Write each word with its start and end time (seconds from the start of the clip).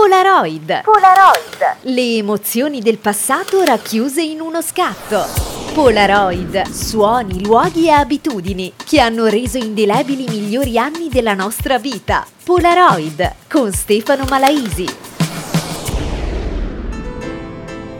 Polaroid. 0.00 0.82
Polaroid. 0.84 1.78
Le 1.92 2.16
emozioni 2.18 2.80
del 2.80 2.98
passato 2.98 3.64
racchiuse 3.64 4.22
in 4.22 4.40
uno 4.40 4.62
scatto. 4.62 5.26
Polaroid, 5.74 6.70
suoni, 6.70 7.44
luoghi 7.44 7.88
e 7.88 7.90
abitudini 7.90 8.72
che 8.76 9.00
hanno 9.00 9.26
reso 9.26 9.58
indelebili 9.58 10.22
i 10.22 10.28
migliori 10.28 10.78
anni 10.78 11.08
della 11.08 11.34
nostra 11.34 11.80
vita. 11.80 12.24
Polaroid 12.44 13.34
con 13.48 13.72
Stefano 13.72 14.24
Malaisi. 14.28 14.86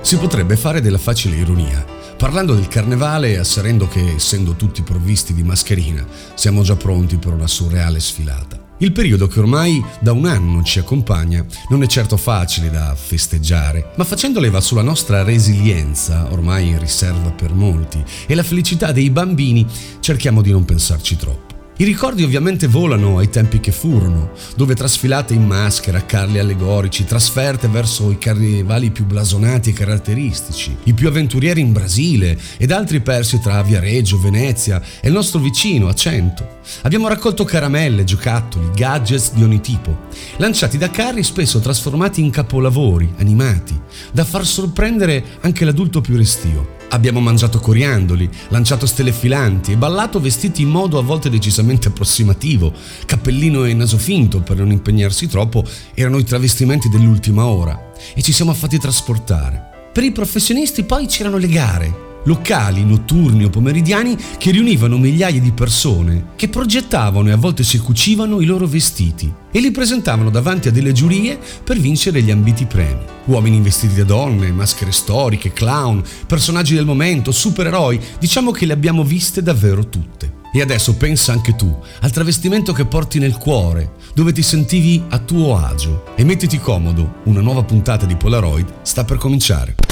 Si 0.00 0.16
potrebbe 0.18 0.56
fare 0.56 0.80
della 0.80 0.98
facile 0.98 1.34
ironia, 1.34 1.84
parlando 2.16 2.54
del 2.54 2.68
carnevale 2.68 3.32
e 3.32 3.38
asserendo 3.38 3.88
che, 3.88 4.14
essendo 4.14 4.52
tutti 4.52 4.82
provvisti 4.82 5.34
di 5.34 5.42
mascherina, 5.42 6.06
siamo 6.34 6.62
già 6.62 6.76
pronti 6.76 7.16
per 7.16 7.32
una 7.32 7.48
surreale 7.48 7.98
sfilata. 7.98 8.57
Il 8.80 8.92
periodo 8.92 9.26
che 9.26 9.40
ormai 9.40 9.84
da 9.98 10.12
un 10.12 10.24
anno 10.24 10.62
ci 10.62 10.78
accompagna 10.78 11.44
non 11.68 11.82
è 11.82 11.86
certo 11.88 12.16
facile 12.16 12.70
da 12.70 12.94
festeggiare, 12.94 13.90
ma 13.96 14.04
facendo 14.04 14.38
leva 14.38 14.60
sulla 14.60 14.82
nostra 14.82 15.24
resilienza, 15.24 16.28
ormai 16.30 16.68
in 16.68 16.78
riserva 16.78 17.30
per 17.32 17.52
molti, 17.52 18.00
e 18.26 18.34
la 18.36 18.44
felicità 18.44 18.92
dei 18.92 19.10
bambini, 19.10 19.66
cerchiamo 19.98 20.42
di 20.42 20.52
non 20.52 20.64
pensarci 20.64 21.16
troppo. 21.16 21.57
I 21.80 21.84
ricordi 21.84 22.24
ovviamente 22.24 22.66
volano 22.66 23.18
ai 23.18 23.30
tempi 23.30 23.60
che 23.60 23.70
furono, 23.70 24.32
dove 24.56 24.74
trasfilate 24.74 25.32
in 25.32 25.46
maschera, 25.46 26.04
carli 26.04 26.40
allegorici, 26.40 27.04
trasferte 27.04 27.68
verso 27.68 28.10
i 28.10 28.18
carnevali 28.18 28.90
più 28.90 29.04
blasonati 29.04 29.70
e 29.70 29.74
caratteristici, 29.74 30.76
i 30.82 30.92
più 30.92 31.06
avventurieri 31.06 31.60
in 31.60 31.70
Brasile 31.70 32.36
ed 32.56 32.72
altri 32.72 32.98
persi 32.98 33.38
tra 33.38 33.62
Viareggio, 33.62 34.18
Venezia 34.18 34.82
e 35.00 35.06
il 35.06 35.14
nostro 35.14 35.38
vicino 35.38 35.86
a 35.86 35.94
Cento. 35.94 36.56
Abbiamo 36.82 37.06
raccolto 37.06 37.44
caramelle, 37.44 38.02
giocattoli, 38.02 38.70
gadgets 38.74 39.32
di 39.34 39.44
ogni 39.44 39.60
tipo, 39.60 40.08
lanciati 40.38 40.78
da 40.78 40.90
carri 40.90 41.22
spesso 41.22 41.60
trasformati 41.60 42.20
in 42.20 42.30
capolavori 42.30 43.14
animati, 43.18 43.80
da 44.10 44.24
far 44.24 44.44
sorprendere 44.44 45.24
anche 45.42 45.64
l'adulto 45.64 46.00
più 46.00 46.16
restio. 46.16 46.77
Abbiamo 46.90 47.20
mangiato 47.20 47.58
coriandoli, 47.58 48.28
lanciato 48.48 48.86
stelle 48.86 49.12
filanti 49.12 49.72
e 49.72 49.76
ballato 49.76 50.20
vestiti 50.20 50.62
in 50.62 50.70
modo 50.70 50.98
a 50.98 51.02
volte 51.02 51.28
decisamente 51.28 51.88
approssimativo. 51.88 52.72
Cappellino 53.04 53.64
e 53.64 53.74
naso 53.74 53.98
finto, 53.98 54.40
per 54.40 54.56
non 54.56 54.70
impegnarsi 54.70 55.26
troppo, 55.26 55.64
erano 55.94 56.18
i 56.18 56.24
travestimenti 56.24 56.88
dell'ultima 56.88 57.46
ora 57.46 57.92
e 58.14 58.22
ci 58.22 58.32
siamo 58.32 58.54
fatti 58.54 58.78
trasportare. 58.78 59.90
Per 59.92 60.02
i 60.02 60.12
professionisti 60.12 60.84
poi 60.84 61.06
c'erano 61.06 61.36
le 61.36 61.48
gare, 61.48 62.07
locali, 62.24 62.84
notturni 62.84 63.44
o 63.44 63.50
pomeridiani 63.50 64.16
che 64.38 64.50
riunivano 64.50 64.98
migliaia 64.98 65.40
di 65.40 65.52
persone 65.52 66.28
che 66.36 66.48
progettavano 66.48 67.28
e 67.28 67.32
a 67.32 67.36
volte 67.36 67.62
si 67.62 67.78
cucivano 67.78 68.40
i 68.40 68.44
loro 68.44 68.66
vestiti 68.66 69.32
e 69.50 69.60
li 69.60 69.70
presentavano 69.70 70.30
davanti 70.30 70.68
a 70.68 70.70
delle 70.70 70.92
giurie 70.92 71.38
per 71.64 71.78
vincere 71.78 72.22
gli 72.22 72.30
ambiti 72.30 72.66
premi. 72.66 73.00
Uomini 73.26 73.60
vestiti 73.60 73.94
da 73.94 74.04
donne, 74.04 74.52
maschere 74.52 74.92
storiche, 74.92 75.52
clown, 75.52 76.02
personaggi 76.26 76.74
del 76.74 76.84
momento, 76.84 77.32
supereroi, 77.32 78.00
diciamo 78.18 78.50
che 78.50 78.66
le 78.66 78.72
abbiamo 78.72 79.04
viste 79.04 79.42
davvero 79.42 79.88
tutte. 79.88 80.36
E 80.52 80.62
adesso 80.62 80.94
pensa 80.96 81.32
anche 81.32 81.54
tu 81.56 81.76
al 82.00 82.10
travestimento 82.10 82.72
che 82.72 82.86
porti 82.86 83.18
nel 83.18 83.36
cuore, 83.36 83.92
dove 84.14 84.32
ti 84.32 84.42
sentivi 84.42 85.02
a 85.08 85.18
tuo 85.18 85.58
agio. 85.58 86.04
E 86.16 86.24
mettiti 86.24 86.58
comodo, 86.58 87.16
una 87.24 87.40
nuova 87.40 87.62
puntata 87.62 88.06
di 88.06 88.16
Polaroid 88.16 88.66
sta 88.82 89.04
per 89.04 89.18
cominciare. 89.18 89.87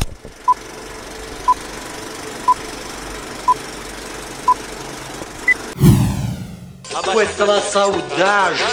Questa 7.37 7.53
é 7.53 7.59
a 7.59 7.61
saudade. 7.61 8.65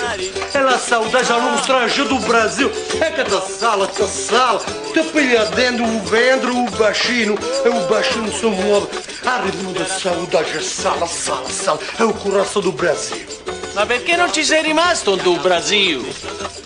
Ela 0.53 0.75
a 0.75 0.79
saudade 0.79 1.29
a 1.33 1.35
um 1.35 1.55
estrangeiro 1.55 2.07
do 2.07 2.19
Brasil. 2.19 2.71
É 3.01 3.11
cada 3.11 3.41
sala, 3.41 3.87
cada 3.87 4.07
sala. 4.07 4.61
Te 4.93 5.03
pilhadendo 5.03 5.83
o 5.83 5.99
vendro, 6.03 6.57
o 6.57 6.69
baixinho. 6.71 7.37
É 7.65 7.69
o 7.69 7.87
baixinho 7.87 8.31
se 8.31 8.45
move. 8.45 8.87
A 9.25 9.41
ritmo 9.41 9.73
da 9.73 9.85
saudade. 9.85 10.63
Sala, 10.63 11.05
sala, 11.07 11.49
sala. 11.49 11.79
É 11.99 12.05
o 12.05 12.13
coração 12.13 12.61
do 12.61 12.71
Brasil. 12.71 13.25
Ma 13.73 13.85
perché 13.85 14.15
non 14.15 14.31
ci 14.31 14.45
sei 14.45 14.63
rimasto 14.63 15.17
tu, 15.17 15.37
Brasil? 15.39 16.01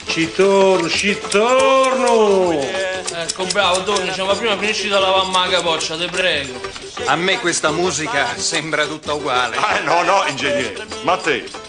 Ci 0.08 0.32
torno, 0.34 0.88
ci 0.88 1.18
torno. 1.32 2.52
Ecco, 2.52 3.46
bravo, 3.46 3.82
Tony, 3.82 4.12
ma 4.24 4.36
prima 4.36 4.56
finisci 4.56 4.88
da 4.88 5.00
lavare 5.00 5.32
la 5.32 5.48
capoccia, 5.50 5.98
te 5.98 6.08
prego. 6.08 6.60
A 7.06 7.16
me 7.16 7.40
questa 7.40 7.72
musica 7.72 8.38
sembra 8.38 8.86
tutta 8.86 9.14
uguale. 9.14 9.58
Ah, 9.58 9.80
no, 9.80 10.04
no, 10.04 10.28
ingegnere. 10.28 10.86
Ma 11.04 11.18
te? 11.18 11.67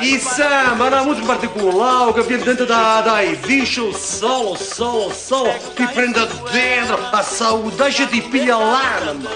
E 0.00 0.18
samba, 0.18 0.86
una 0.86 1.02
musica 1.02 1.26
particolare 1.26 2.12
che 2.12 2.22
viene 2.22 2.42
dentro 2.44 2.64
da, 2.64 3.00
dai 3.04 3.34
visual 3.36 3.94
solo, 3.94 4.54
solo, 4.54 5.12
solo. 5.12 5.52
Ti 5.74 5.86
prende 5.92 6.26
dentro, 6.50 6.98
a 7.10 7.22
saudade 7.22 8.08
ti 8.08 8.20
piglia 8.22 8.58
l'anima. 8.58 9.30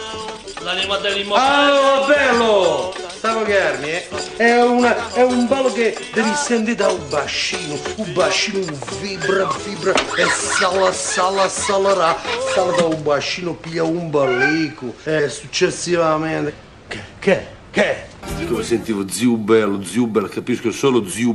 L'anima 0.63 0.99
dell'immortale. 0.99 1.79
Ah, 1.79 2.07
bello! 2.07 2.95
Stavo 3.21 3.45
Garni, 3.45 3.91
eh? 3.91 4.09
È, 4.37 4.63
una, 4.63 5.13
è 5.13 5.23
un 5.23 5.47
ballo 5.47 5.73
che 5.73 5.97
devi 6.13 6.33
sentire 6.35 6.77
da 6.77 6.89
un 6.89 7.09
bacino. 7.09 7.79
Un 7.97 8.13
bacino 8.13 8.65
vibra, 9.01 9.47
vibra 9.65 9.93
e 9.93 10.25
sala, 10.25 10.93
sala, 10.93 11.49
salerà. 11.49 12.17
Sala 12.55 12.73
da 12.73 12.85
un 12.85 13.03
bacino, 13.03 13.53
piglia 13.55 13.85
un 13.85 14.09
ballico. 14.11 14.95
E 15.05 15.29
successivamente. 15.29 16.55
Che? 16.89 17.03
Che? 17.19 17.59
Che? 17.71 17.97
Come 18.49 18.65
sentivo 18.65 19.09
zio 19.09 19.37
bello, 19.37 19.85
bello, 20.07 20.27
capisco 20.27 20.73
solo 20.73 21.07
zio 21.07 21.33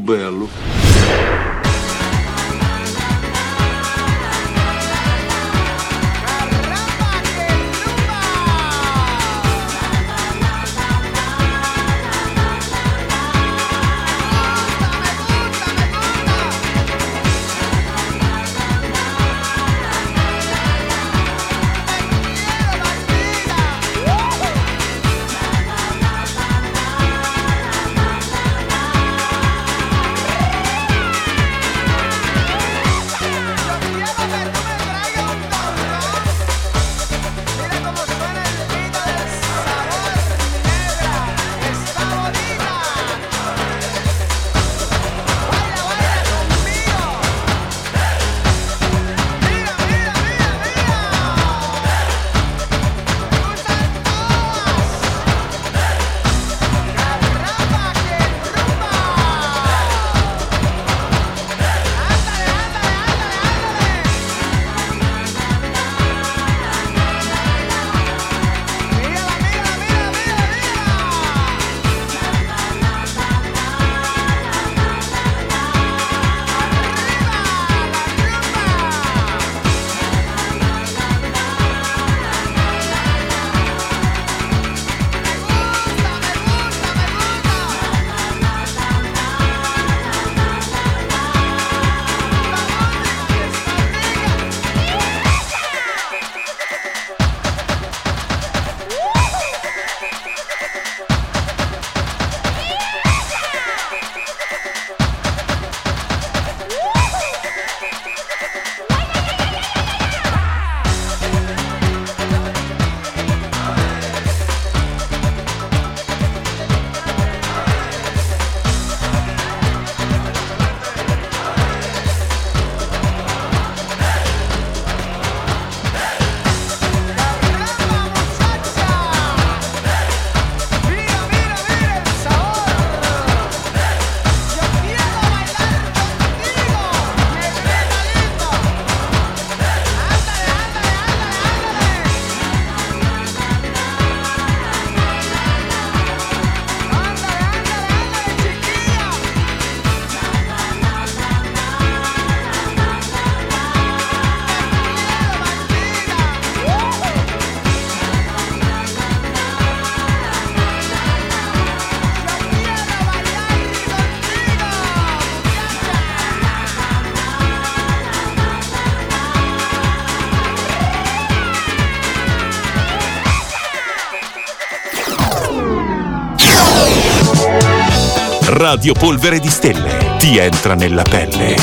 bello. 178.86 178.94
Radio 178.94 178.94
Polvere 178.94 179.40
di 179.40 179.50
Stelle 179.50 180.16
ti 180.20 180.38
entra 180.38 180.76
nella 180.76 181.02
pelle. 181.02 181.56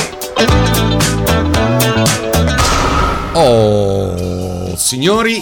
Oh, 3.34 4.76
signori, 4.76 5.40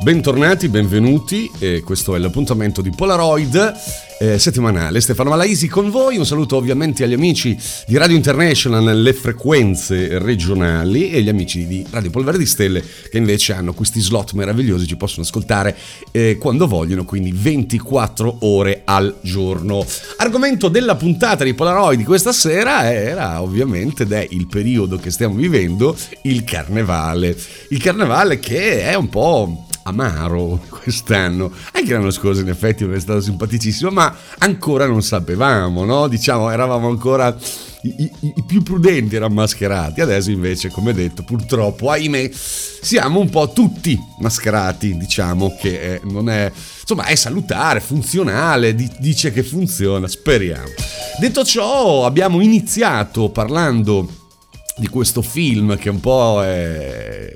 bentornati, 0.00 0.68
benvenuti. 0.68 1.50
Eh, 1.58 1.82
questo 1.82 2.16
è 2.16 2.18
l'appuntamento 2.18 2.80
di 2.80 2.90
Polaroid 2.90 3.74
eh, 4.18 4.38
settimanale. 4.38 5.00
Stefano 5.00 5.30
Malaisi 5.30 5.68
con 5.68 5.90
voi. 5.90 6.16
Un 6.16 6.26
saluto 6.26 6.56
ovviamente 6.56 7.04
agli 7.04 7.12
amici 7.12 7.56
di 7.86 7.96
Radio 7.96 8.16
International 8.16 8.82
nelle 8.82 9.12
frequenze 9.12 10.18
regionali 10.18 11.10
e 11.10 11.22
gli 11.22 11.28
amici 11.28 11.66
di 11.66 11.84
Radio 11.90 12.10
Polvere 12.10 12.38
di 12.38 12.46
Stelle 12.46 12.82
che 13.10 13.18
invece 13.18 13.52
hanno 13.52 13.72
questi 13.72 14.00
slot 14.00 14.32
meravigliosi, 14.32 14.86
ci 14.86 14.96
possono 14.96 15.22
ascoltare 15.22 15.76
eh, 16.10 16.36
quando 16.38 16.66
vogliono, 16.66 17.04
quindi 17.04 17.32
24 17.32 18.38
ore 18.40 18.82
al 18.84 19.18
giorno. 19.22 19.84
Argomento 20.16 20.68
della 20.68 20.96
puntata 20.96 21.44
di 21.44 21.54
Polaroid 21.54 22.02
questa 22.04 22.32
sera 22.32 22.92
era 22.92 23.42
ovviamente 23.42 24.02
ed 24.02 24.12
è 24.12 24.26
il 24.30 24.46
periodo 24.46 24.96
che 24.96 25.10
stiamo 25.10 25.34
vivendo, 25.34 25.96
il 26.22 26.44
carnevale. 26.44 27.36
Il 27.68 27.80
carnevale 27.80 28.38
che 28.38 28.82
è 28.82 28.94
un 28.94 29.08
po' 29.08 29.67
amaro 29.88 30.60
quest'anno. 30.68 31.50
Anche 31.72 31.92
l'anno 31.92 32.10
scorso 32.10 32.40
in 32.40 32.48
effetti 32.48 32.84
è 32.84 33.00
stato 33.00 33.20
simpaticissimo, 33.20 33.90
ma 33.90 34.14
ancora 34.38 34.86
non 34.86 35.02
sapevamo, 35.02 35.84
no? 35.84 36.08
Diciamo, 36.08 36.50
eravamo 36.50 36.88
ancora 36.88 37.36
i, 37.82 38.10
i, 38.20 38.32
i, 38.36 38.44
più 38.46 38.62
prudenti 38.62 39.16
erano 39.16 39.34
mascherati. 39.34 40.00
Adesso 40.00 40.30
invece, 40.30 40.70
come 40.70 40.92
detto, 40.92 41.22
purtroppo, 41.22 41.90
ahimè, 41.90 42.30
siamo 42.32 43.20
un 43.20 43.30
po' 43.30 43.52
tutti 43.52 43.98
mascherati, 44.18 44.96
diciamo 44.96 45.56
che 45.58 45.80
è, 45.80 46.00
non 46.04 46.28
è... 46.28 46.50
Insomma, 46.80 47.04
è 47.04 47.14
salutare, 47.14 47.80
funzionale, 47.80 48.74
di, 48.74 48.90
dice 48.98 49.32
che 49.32 49.42
funziona, 49.42 50.08
speriamo. 50.08 50.72
Detto 51.20 51.44
ciò, 51.44 52.06
abbiamo 52.06 52.40
iniziato 52.40 53.28
parlando 53.28 54.08
di 54.76 54.88
questo 54.88 55.22
film 55.22 55.76
che 55.76 55.90
un 55.90 56.00
po' 56.00 56.42
è 56.42 57.32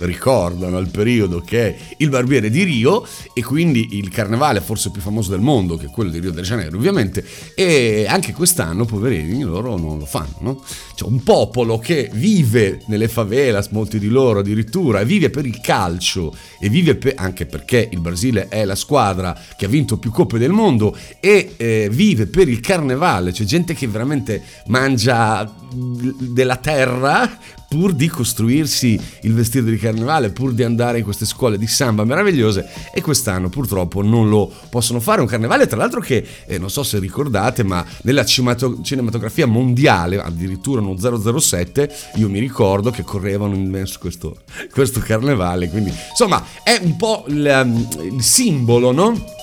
ricordano 0.00 0.78
il 0.78 0.88
periodo 0.90 1.40
che 1.40 1.66
è 1.66 1.76
il 1.98 2.08
Barbiere 2.08 2.50
di 2.50 2.62
Rio 2.62 3.06
e 3.32 3.42
quindi 3.42 3.96
il 3.98 4.08
carnevale 4.10 4.60
forse 4.60 4.90
più 4.90 5.00
famoso 5.00 5.30
del 5.30 5.40
mondo 5.40 5.76
che 5.76 5.86
è 5.86 5.90
quello 5.90 6.10
di 6.10 6.18
Rio 6.18 6.32
de 6.32 6.42
Janeiro 6.42 6.76
ovviamente 6.76 7.24
e 7.54 8.06
anche 8.08 8.32
quest'anno 8.32 8.84
poverini 8.84 9.42
loro 9.42 9.76
non 9.76 9.98
lo 9.98 10.06
fanno 10.06 10.36
no? 10.40 10.62
c'è 10.94 11.04
un 11.04 11.22
popolo 11.22 11.78
che 11.78 12.10
vive 12.12 12.82
nelle 12.86 13.08
favelas 13.08 13.68
molti 13.68 13.98
di 13.98 14.08
loro 14.08 14.40
addirittura 14.40 15.02
vive 15.02 15.30
per 15.30 15.46
il 15.46 15.60
calcio 15.60 16.34
e 16.60 16.68
vive 16.68 16.96
per, 16.96 17.14
anche 17.16 17.46
perché 17.46 17.88
il 17.90 18.00
Brasile 18.00 18.48
è 18.48 18.64
la 18.64 18.74
squadra 18.74 19.38
che 19.56 19.66
ha 19.66 19.68
vinto 19.68 19.98
più 19.98 20.10
coppe 20.10 20.38
del 20.38 20.52
mondo 20.52 20.96
e 21.20 21.54
eh, 21.56 21.88
vive 21.90 22.26
per 22.26 22.48
il 22.48 22.60
carnevale 22.60 23.32
c'è 23.32 23.44
gente 23.44 23.74
che 23.74 23.86
veramente 23.86 24.42
mangia 24.66 25.50
della 25.70 26.56
terra 26.56 27.38
pur 27.68 27.92
di 27.92 28.08
costruirsi 28.08 28.98
il 29.22 29.34
vestito 29.34 29.66
di 29.66 29.76
carnevale, 29.76 30.30
pur 30.30 30.52
di 30.52 30.62
andare 30.62 30.98
in 30.98 31.04
queste 31.04 31.26
scuole 31.26 31.58
di 31.58 31.66
samba 31.66 32.04
meravigliose 32.04 32.66
e 32.94 33.02
quest'anno 33.02 33.50
purtroppo 33.50 34.02
non 34.02 34.28
lo 34.28 34.50
possono 34.70 35.00
fare. 35.00 35.20
Un 35.20 35.26
carnevale 35.26 35.66
tra 35.66 35.76
l'altro 35.76 36.00
che 36.00 36.26
eh, 36.46 36.58
non 36.58 36.70
so 36.70 36.82
se 36.82 36.98
ricordate, 36.98 37.62
ma 37.62 37.84
nella 38.02 38.24
cinematografia 38.24 39.46
mondiale, 39.46 40.18
addirittura 40.18 40.80
uno 40.80 40.96
007, 41.40 41.94
io 42.14 42.28
mi 42.28 42.38
ricordo 42.38 42.90
che 42.90 43.02
correvano 43.02 43.54
in 43.54 43.84
questo, 43.98 44.38
questo 44.70 45.00
carnevale, 45.00 45.68
quindi 45.68 45.92
insomma 46.10 46.42
è 46.62 46.80
un 46.82 46.96
po' 46.96 47.24
il, 47.28 47.90
il 48.12 48.22
simbolo, 48.22 48.92
no? 48.92 49.36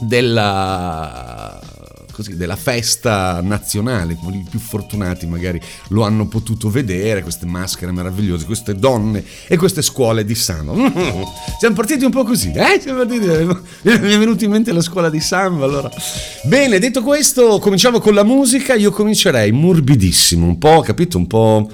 Della 0.00 1.58
così, 2.22 2.36
della 2.36 2.56
festa 2.56 3.40
nazionale, 3.42 4.12
i 4.12 4.46
più 4.48 4.58
fortunati 4.58 5.26
magari 5.26 5.60
lo 5.88 6.02
hanno 6.02 6.26
potuto 6.26 6.68
vedere, 6.68 7.22
queste 7.22 7.46
maschere 7.46 7.92
meravigliose, 7.92 8.44
queste 8.44 8.74
donne 8.74 9.24
e 9.48 9.56
queste 9.56 9.82
scuole 9.82 10.24
di 10.24 10.34
samba. 10.34 10.74
Siamo 11.58 11.74
partiti 11.74 12.04
un 12.04 12.10
po' 12.10 12.24
così, 12.24 12.52
eh? 12.52 12.78
Siamo 12.80 12.98
partiti, 12.98 13.26
mi 13.26 13.90
è 14.12 14.18
venuto 14.18 14.44
in 14.44 14.50
mente 14.50 14.72
la 14.72 14.82
scuola 14.82 15.08
di 15.08 15.20
samba, 15.20 15.64
allora. 15.64 15.90
Bene, 16.44 16.78
detto 16.78 17.02
questo, 17.02 17.58
cominciamo 17.58 18.00
con 18.00 18.14
la 18.14 18.24
musica, 18.24 18.74
io 18.74 18.90
comincerei 18.90 19.50
morbidissimo, 19.52 20.46
un 20.46 20.58
po', 20.58 20.80
capito, 20.80 21.16
un 21.16 21.26
po'... 21.26 21.68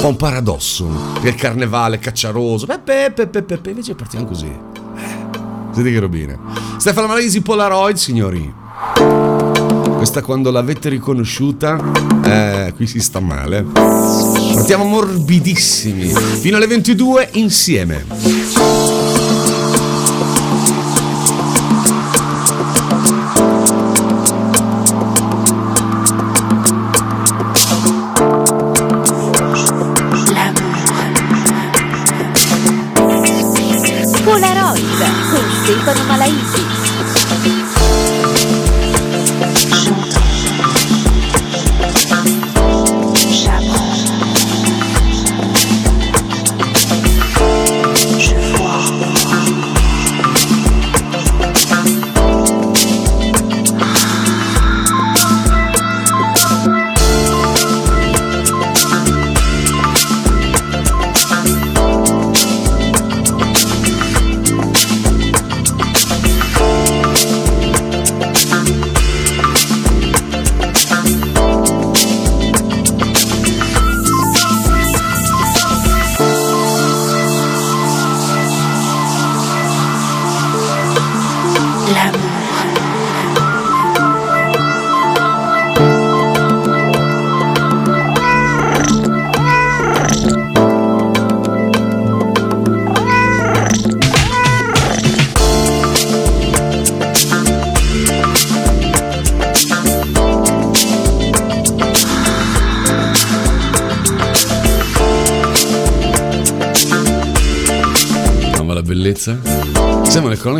Un 0.00 0.14
paradosso, 0.16 0.88
il 1.22 1.34
carnevale 1.34 1.98
cacciaroso, 1.98 2.66
pepe, 2.66 3.10
pepe, 3.12 3.42
pepe, 3.42 3.70
invece 3.70 3.96
partiamo 3.96 4.26
così. 4.26 4.46
Eh, 4.46 5.26
Senti 5.72 5.90
che 5.90 5.98
robine. 5.98 6.38
Stefano 6.76 7.08
Malesi, 7.08 7.40
Polaroid, 7.42 7.96
signori. 7.96 8.54
Questa 9.98 10.22
quando 10.22 10.52
l'avete 10.52 10.90
riconosciuta, 10.90 11.76
eh, 12.24 12.72
qui 12.76 12.86
si 12.86 13.00
sta 13.00 13.18
male. 13.18 13.64
Partiamo 13.64 14.84
morbidissimi, 14.84 16.06
fino 16.40 16.56
alle 16.56 16.68
22 16.68 17.30
insieme. 17.32 18.37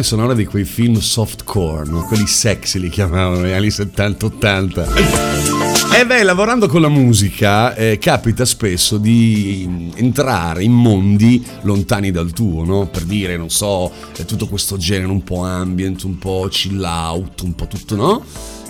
Sonore 0.08 0.34
di 0.34 0.46
quei 0.46 0.64
film 0.64 1.00
softcore, 1.00 1.86
no? 1.86 2.02
quelli 2.04 2.26
sexy 2.26 2.78
li 2.78 2.88
chiamavano 2.88 3.40
negli 3.40 3.52
anni 3.52 3.66
70-80. 3.66 5.94
E 5.94 6.06
beh, 6.06 6.22
lavorando 6.22 6.66
con 6.66 6.80
la 6.80 6.88
musica 6.88 7.74
eh, 7.74 7.98
capita 7.98 8.46
spesso 8.46 8.96
di 8.96 9.90
entrare 9.96 10.62
in 10.62 10.72
mondi 10.72 11.44
lontani 11.60 12.10
dal 12.10 12.32
tuo, 12.32 12.64
no? 12.64 12.86
Per 12.86 13.02
dire, 13.02 13.36
non 13.36 13.50
so, 13.50 13.92
tutto 14.26 14.48
questo 14.48 14.78
genere 14.78 15.12
un 15.12 15.22
po' 15.22 15.44
ambient, 15.44 16.04
un 16.04 16.16
po' 16.16 16.48
chill 16.50 16.82
out, 16.82 17.42
un 17.42 17.54
po' 17.54 17.66
tutto, 17.66 17.94
no? 17.94 18.24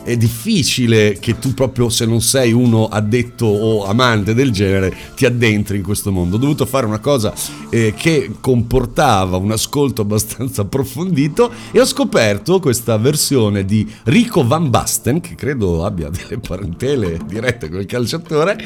è 0.08 0.16
difficile 0.16 1.18
che 1.20 1.38
tu 1.38 1.52
proprio 1.52 1.90
se 1.90 2.06
non 2.06 2.22
sei 2.22 2.52
uno 2.52 2.88
addetto 2.88 3.44
o 3.44 3.84
amante 3.84 4.32
del 4.32 4.50
genere 4.50 4.96
ti 5.18 5.26
addentri 5.26 5.78
in 5.78 5.82
questo 5.82 6.12
mondo. 6.12 6.36
Ho 6.36 6.38
dovuto 6.38 6.64
fare 6.64 6.86
una 6.86 7.00
cosa 7.00 7.34
eh, 7.70 7.92
che 7.96 8.30
comportava 8.38 9.36
un 9.36 9.50
ascolto 9.50 10.02
abbastanza 10.02 10.62
approfondito 10.62 11.50
e 11.72 11.80
ho 11.80 11.84
scoperto 11.84 12.60
questa 12.60 12.96
versione 12.98 13.64
di 13.64 13.84
Rico 14.04 14.46
Van 14.46 14.70
Basten, 14.70 15.20
che 15.20 15.34
credo 15.34 15.84
abbia 15.84 16.08
delle 16.08 16.38
parentele 16.38 17.18
dirette 17.26 17.68
con 17.68 17.80
il 17.80 17.86
calciatore, 17.86 18.56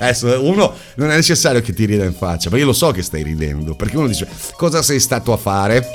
Adesso 0.00 0.42
uno 0.44 0.74
non 0.96 1.10
è 1.10 1.14
necessario 1.14 1.60
che 1.60 1.72
ti 1.72 1.84
rida 1.84 2.04
in 2.04 2.14
faccia, 2.14 2.50
ma 2.50 2.58
io 2.58 2.66
lo 2.66 2.72
so 2.72 2.90
che 2.90 3.02
stai 3.02 3.22
ridendo, 3.22 3.74
perché 3.74 3.96
uno 3.96 4.08
dice 4.08 4.28
cosa 4.56 4.82
sei 4.82 5.00
stato 5.00 5.32
a 5.32 5.36
fare? 5.36 5.88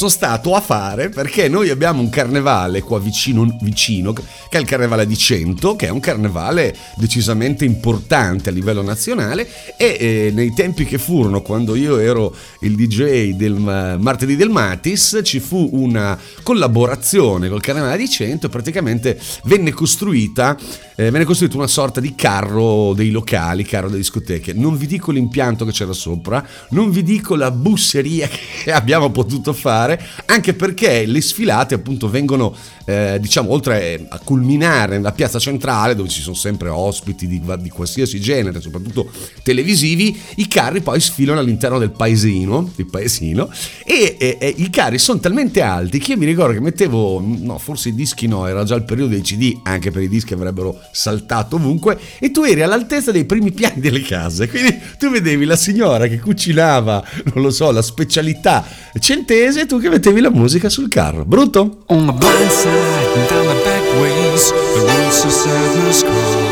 Eh? 0.00 0.08
sono 0.08 0.10
stato 0.10 0.54
a 0.54 0.60
fare 0.60 1.10
perché 1.10 1.48
noi 1.48 1.68
abbiamo 1.68 2.00
un 2.00 2.08
carnevale 2.08 2.80
qua 2.80 2.98
vicino, 2.98 3.46
vicino, 3.60 4.14
che 4.14 4.22
è 4.48 4.56
il 4.56 4.64
carnevale 4.64 5.06
di 5.06 5.16
Cento, 5.16 5.76
che 5.76 5.88
è 5.88 5.90
un 5.90 6.00
carnevale 6.00 6.74
decisamente 6.96 7.66
importante 7.66 8.48
a 8.48 8.52
livello 8.52 8.80
nazionale 8.82 9.46
e 9.76 9.96
eh, 10.00 10.30
nei 10.32 10.54
tempi 10.54 10.84
che 10.84 10.96
furono, 10.98 11.42
quando 11.42 11.74
io 11.74 11.98
ero 11.98 12.34
il 12.60 12.76
DJ 12.76 13.32
del 13.32 13.52
martedì 13.52 14.36
del 14.36 14.48
Matis, 14.48 15.20
ci 15.22 15.40
fu 15.40 15.68
una 15.72 16.18
collaborazione 16.42 17.48
col 17.48 17.60
carnevale 17.60 17.98
di 17.98 18.08
Cento 18.08 18.46
e 18.46 18.48
praticamente 18.48 19.20
venne 19.44 19.72
costruita, 19.72 20.56
eh, 20.96 21.10
venne 21.10 21.24
costruita 21.24 21.56
una 21.56 21.66
sorta 21.66 22.00
di 22.00 22.14
carro 22.14 22.92
dei 22.94 23.10
locali, 23.10 23.64
carro 23.64 23.86
delle 23.86 23.98
discoteche. 23.98 24.52
Non 24.52 24.76
vi 24.76 24.86
dico 24.86 25.10
l'impianto 25.10 25.64
che 25.64 25.72
c'era 25.72 25.92
sopra, 25.92 26.46
non 26.70 26.90
vi 26.90 27.02
dico 27.02 27.36
la 27.36 27.50
busseria 27.50 28.28
che 28.62 28.72
abbiamo 28.72 29.10
potuto 29.10 29.52
fare, 29.52 29.89
anche 30.26 30.54
perché 30.54 31.06
le 31.06 31.20
sfilate 31.20 31.74
appunto 31.74 32.08
vengono, 32.08 32.54
eh, 32.84 33.18
diciamo, 33.20 33.50
oltre 33.50 34.06
a 34.08 34.18
culminare 34.18 34.96
nella 34.96 35.12
piazza 35.12 35.38
centrale 35.38 35.94
dove 35.94 36.08
ci 36.08 36.20
sono 36.20 36.34
sempre 36.34 36.68
ospiti 36.68 37.26
di, 37.26 37.42
di 37.58 37.68
qualsiasi 37.68 38.20
genere, 38.20 38.60
soprattutto 38.60 39.10
televisivi, 39.42 40.18
i 40.36 40.48
carri 40.48 40.80
poi 40.80 41.00
sfilano 41.00 41.40
all'interno 41.40 41.78
del 41.78 41.90
paesino, 41.90 42.70
del 42.76 42.86
paesino 42.86 43.50
e, 43.84 44.16
e, 44.18 44.36
e 44.40 44.54
i 44.56 44.70
carri 44.70 44.98
sono 44.98 45.20
talmente 45.20 45.62
alti 45.62 45.98
che 45.98 46.12
io 46.12 46.18
mi 46.18 46.26
ricordo 46.26 46.52
che 46.52 46.60
mettevo, 46.60 47.20
no, 47.20 47.58
forse 47.58 47.90
i 47.90 47.94
dischi 47.94 48.26
no, 48.26 48.46
era 48.46 48.64
già 48.64 48.74
il 48.74 48.84
periodo 48.84 49.10
dei 49.10 49.22
CD, 49.22 49.60
anche 49.62 49.90
per 49.90 50.02
i 50.02 50.08
dischi 50.08 50.34
avrebbero 50.34 50.78
saltato 50.92 51.56
ovunque, 51.56 51.98
e 52.18 52.30
tu 52.30 52.42
eri 52.42 52.62
all'altezza 52.62 53.10
dei 53.10 53.24
primi 53.24 53.52
piani 53.52 53.80
delle 53.80 54.02
case, 54.02 54.48
quindi 54.48 54.78
tu 54.98 55.10
vedevi 55.10 55.44
la 55.44 55.56
signora 55.56 56.06
che 56.06 56.18
cucinava, 56.18 57.04
non 57.32 57.42
lo 57.42 57.50
so, 57.50 57.70
la 57.70 57.82
specialità 57.82 58.64
centese 58.98 59.66
tu 59.66 59.79
che 59.80 59.88
mettevi 59.88 60.20
la 60.20 60.30
musica 60.30 60.68
sul 60.68 60.88
carro. 60.88 61.24
Brutto? 61.24 61.84
On 61.86 62.06
the 62.06 62.12
blind 62.12 62.50
side 62.50 63.28
down 63.28 63.46
the 63.46 63.54
back 63.64 63.82
ways, 64.00 64.52
the 64.74 64.80
rules 64.80 65.24
of 65.24 65.30
sadness 65.30 66.02
call. 66.02 66.50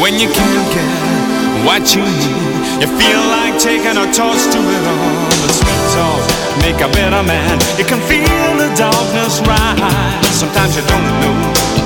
When 0.00 0.18
you 0.18 0.28
can't 0.28 0.68
get 0.74 1.64
what 1.64 1.94
you 1.94 2.02
need, 2.02 2.80
you 2.80 2.88
feel 2.88 3.22
like 3.30 3.58
taking 3.58 3.96
a 3.96 4.06
torch 4.12 4.42
to 4.50 4.58
it 4.58 4.86
all. 4.86 5.28
The 5.46 5.52
sweet 5.52 5.84
talk 5.94 6.22
make 6.62 6.80
a 6.80 6.88
better 6.88 7.22
man. 7.22 7.58
You 7.78 7.84
can 7.84 8.00
feel 8.10 8.56
the 8.56 8.68
darkness 8.74 9.40
rise. 9.46 10.34
Sometimes 10.34 10.76
you 10.76 10.82
don't 10.88 11.06
know 11.22 11.36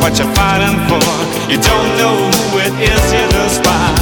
what 0.00 0.18
you're 0.18 0.32
fighting 0.34 0.78
for. 0.88 1.04
You 1.50 1.58
don't 1.60 1.90
know 2.00 2.16
who 2.50 2.58
it 2.58 2.74
is 2.80 3.12
you 3.12 3.26
despise. 3.36 3.99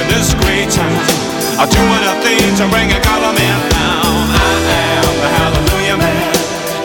In 0.00 0.06
this 0.08 0.34
great 0.34 0.70
town. 0.70 0.96
I'm 1.60 1.68
doing 1.68 2.04
a 2.08 2.14
to 2.56 2.64
bring 2.70 2.88
a 2.92 3.00
government 3.02 3.60
down. 3.74 4.12
I 4.32 4.54
am 4.96 5.14
the 5.20 5.30
hallelujah 5.40 5.96
man. 5.98 6.32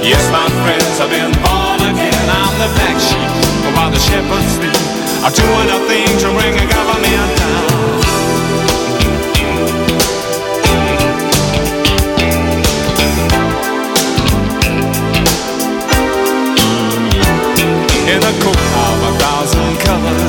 Yes, 0.04 0.24
my 0.32 0.48
friends, 0.64 1.00
I've 1.00 1.10
been 1.10 1.32
born 1.44 1.80
again. 1.86 2.26
I'm 2.28 2.56
the 2.60 2.70
black 2.76 2.98
sheep 3.00 3.32
while 3.76 3.92
the 3.92 4.00
shepherds 4.00 4.58
sleep. 4.58 4.76
A 5.24 5.32
thing 5.88 6.08
to 6.24 6.28
bring 6.36 6.56
a 6.56 6.66
government 6.68 7.38
down. 7.38 7.69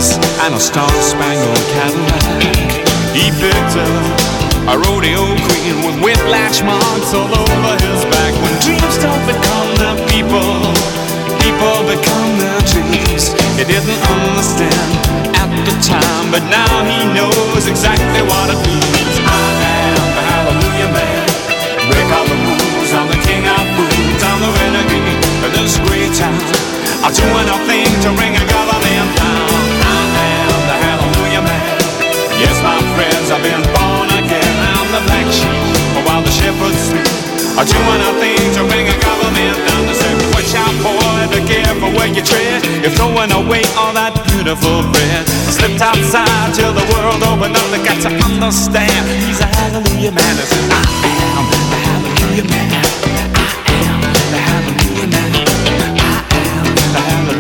Colors 0.01 0.17
and 0.45 0.55
a 0.55 0.61
star-spangled 0.61 1.65
Cadillac, 1.77 2.87
he 3.13 3.31
picked 3.37 3.77
up 3.77 4.73
a 4.73 4.79
rodeo 4.79 5.25
queen 5.45 5.77
with 5.85 5.97
whiplash 6.03 6.63
marks 6.63 7.13
all 7.13 7.29
over 7.29 7.75
his 7.85 8.05
back. 8.09 8.33
When 8.41 8.55
dreams 8.65 8.97
don't 9.01 9.25
become 9.29 9.69
the 9.77 9.93
people, 10.09 10.61
people 11.45 11.77
become 11.85 12.31
their 12.39 12.61
dreams. 12.73 13.33
He 13.59 13.65
didn't 13.65 14.01
understand 14.09 14.89
at 15.37 15.51
the 15.69 15.75
time, 15.85 16.31
but 16.31 16.45
now 16.49 16.73
he 16.89 16.99
knows 17.13 17.67
exactly 17.67 18.23
what 18.25 18.49
it 18.49 18.61
means. 18.65 19.17
I 19.27 19.49
am 19.85 20.07
the 20.17 20.25
Hallelujah 20.33 20.91
Man. 20.97 21.27
Break 21.89 22.09
all 22.15 22.25
the 22.25 22.39
rules. 22.41 22.91
I'm 22.97 23.09
the 23.09 23.21
king 23.27 23.45
of 23.45 23.65
fools. 23.77 24.23
I'm 24.23 24.39
the 24.41 24.53
renegade 24.65 25.21
of 25.45 25.51
this 25.57 25.77
great 25.85 26.13
town. 26.15 26.41
I'm 27.03 27.13
doing 27.13 27.49
a 27.49 27.59
thing 27.67 27.89
to 28.05 28.09
bring 28.17 28.37
a 28.37 28.45
government 28.49 29.17
down. 29.17 29.60
I've 33.31 33.39
been 33.47 33.63
born 33.71 34.11
again. 34.11 34.55
I'm 34.75 34.91
the 34.91 34.99
black 35.07 35.23
sheep 35.31 35.55
while 36.03 36.19
the 36.19 36.35
shepherds 36.35 36.83
sleep. 36.83 37.07
I'm 37.55 37.63
doing 37.63 38.03
a 38.03 38.11
thing 38.19 38.43
to 38.59 38.67
bring 38.67 38.91
a 38.91 38.97
government 38.99 39.55
down. 39.71 39.87
To 39.87 39.95
say, 39.95 40.11
watch 40.35 40.51
out, 40.59 40.75
boy, 40.83 41.31
be 41.31 41.39
careful 41.47 41.95
where 41.95 42.11
you 42.11 42.27
tread. 42.27 42.59
You're 42.83 42.91
throwing 42.91 43.31
away 43.31 43.63
all 43.79 43.95
that 43.95 44.19
beautiful 44.27 44.83
bread. 44.91 45.31
I 45.31 45.55
Slipped 45.55 45.79
outside 45.79 46.59
till 46.59 46.75
the 46.75 46.83
world 46.91 47.23
opened 47.23 47.55
up. 47.55 47.71
They 47.71 47.79
got 47.87 48.03
to 48.03 48.11
understand. 48.11 49.07
He's 49.23 49.39
a 49.39 49.47
Hallelujah 49.47 50.11
Man. 50.11 50.35
I 50.35 50.83
I 51.07 51.15
am 51.31 51.47
the 51.55 51.59
Hallelujah 51.87 52.47
Man. 52.51 52.67
I 52.67 52.83
the. 54.67 54.75
I 56.99 57.15
the. 57.31 57.35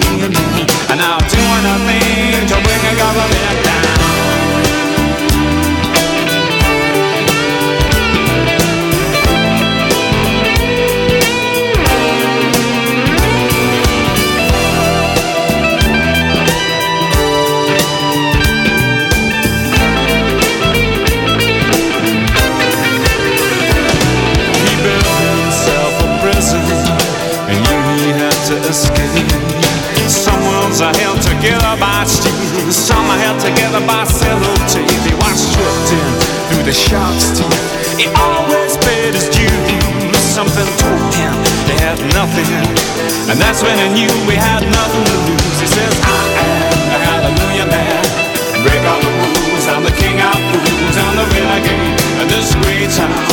And 0.94 1.02
I'm 1.02 1.18
doing 1.26 1.64
a 1.66 1.76
thing 1.82 2.46
to 2.46 2.56
bring 2.62 2.78
a 2.78 2.94
government 2.94 3.69
escape. 28.70 29.26
Some 30.06 30.38
worlds 30.46 30.80
are 30.80 30.94
held 31.02 31.18
together 31.18 31.74
by 31.82 32.06
steel, 32.06 32.70
some 32.70 33.02
are 33.10 33.18
held 33.18 33.42
together 33.42 33.82
by 33.82 34.06
sellotape. 34.06 34.86
He 35.02 35.14
was 35.18 35.36
stripped 35.42 35.90
in 35.90 36.10
through 36.46 36.64
the 36.70 36.74
shark's 36.74 37.34
teeth. 37.34 37.98
He 37.98 38.06
always 38.14 38.78
paid 38.86 39.18
his 39.18 39.26
dues. 39.34 40.14
Something 40.22 40.70
told 40.78 41.10
him 41.18 41.34
they 41.66 41.78
had 41.82 41.98
nothing, 42.14 42.46
and 43.26 43.36
that's 43.42 43.60
when 43.66 43.74
he 43.74 43.90
knew 43.90 44.14
we 44.30 44.38
had 44.38 44.62
nothing 44.62 45.04
to 45.04 45.16
lose. 45.26 45.58
He 45.58 45.66
says, 45.66 45.94
I 46.06 46.22
am 46.46 46.78
the 46.94 46.98
Hallelujah 47.10 47.66
Man. 47.74 48.02
Break 48.62 48.82
all 48.86 49.02
the 49.02 49.12
rules. 49.18 49.66
I'm 49.66 49.82
the 49.82 49.94
king 49.98 50.22
of 50.22 50.38
fools. 50.54 50.94
I'm 50.94 51.14
the 51.18 51.26
renegade 51.34 52.22
of 52.22 52.26
this 52.30 52.54
great 52.62 52.90
town. 52.94 53.26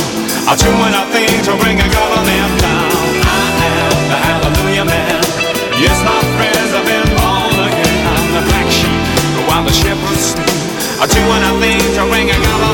I'll 0.49 0.57
do 0.57 0.73
anything 0.89 1.45
to 1.45 1.53
bring 1.61 1.77
a 1.77 1.89
government 1.93 2.53
down. 2.57 2.96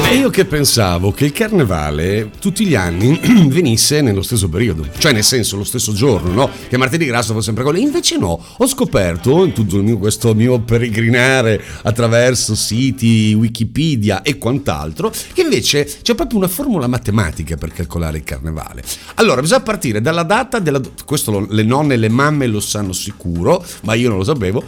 E 0.10 0.16
io 0.16 0.30
che 0.30 0.46
pensavo 0.46 1.12
che 1.12 1.26
il 1.26 1.32
carnevale 1.32 2.30
tutti 2.40 2.66
gli 2.66 2.76
anni 2.76 3.20
venisse 3.50 4.02
nello 4.02 4.22
stesso 4.22 4.50
periodo, 4.50 4.86
cioè 4.98 5.12
nel 5.12 5.24
senso 5.24 5.58
lo 5.58 5.64
stesso 5.64 5.94
giorno, 5.94 6.32
no? 6.34 6.50
Che 6.68 6.78
martedì 6.78 7.06
grasso 7.06 7.34
fosse 7.34 7.46
sempre 7.46 7.64
quello. 7.64 7.80
Invece 7.80 8.18
no, 8.18 8.40
ho 8.58 8.68
scoperto 8.68 9.44
in 9.46 9.54
tutto 9.54 9.82
mio- 9.82 9.98
questo 9.98 10.34
mio 10.34 10.60
peregrinare 10.60 11.62
attraverso 11.84 12.56
siti, 12.56 13.34
Wikipedia 13.34 14.22
e 14.22 14.38
quant'altro, 14.38 15.12
che 15.34 15.42
invece 15.42 15.86
c'è 16.02 16.16
proprio 16.16 16.38
una 16.38 16.48
formula 16.48 16.88
matematica 16.88 17.56
per 17.56 17.72
calcolare 17.72 18.18
il 18.18 18.24
carnevale. 18.24 18.84
Allora, 19.16 19.42
bisogna 19.42 19.62
partire 19.62 20.02
dalla 20.02 20.24
data 20.24 20.60
della... 20.60 20.82
questo 21.06 21.32
lo- 21.32 21.48
le 21.50 21.64
nonne 21.64 21.96
e 21.96 21.98
le 21.98 22.10
mamme 22.10 22.48
lo 22.48 22.60
sanno 22.60 22.94
sicuro, 22.94 23.64
ma 23.82 23.94
io 23.94 24.10
non 24.10 24.18
lo 24.18 24.24
sapevo. 24.24 24.64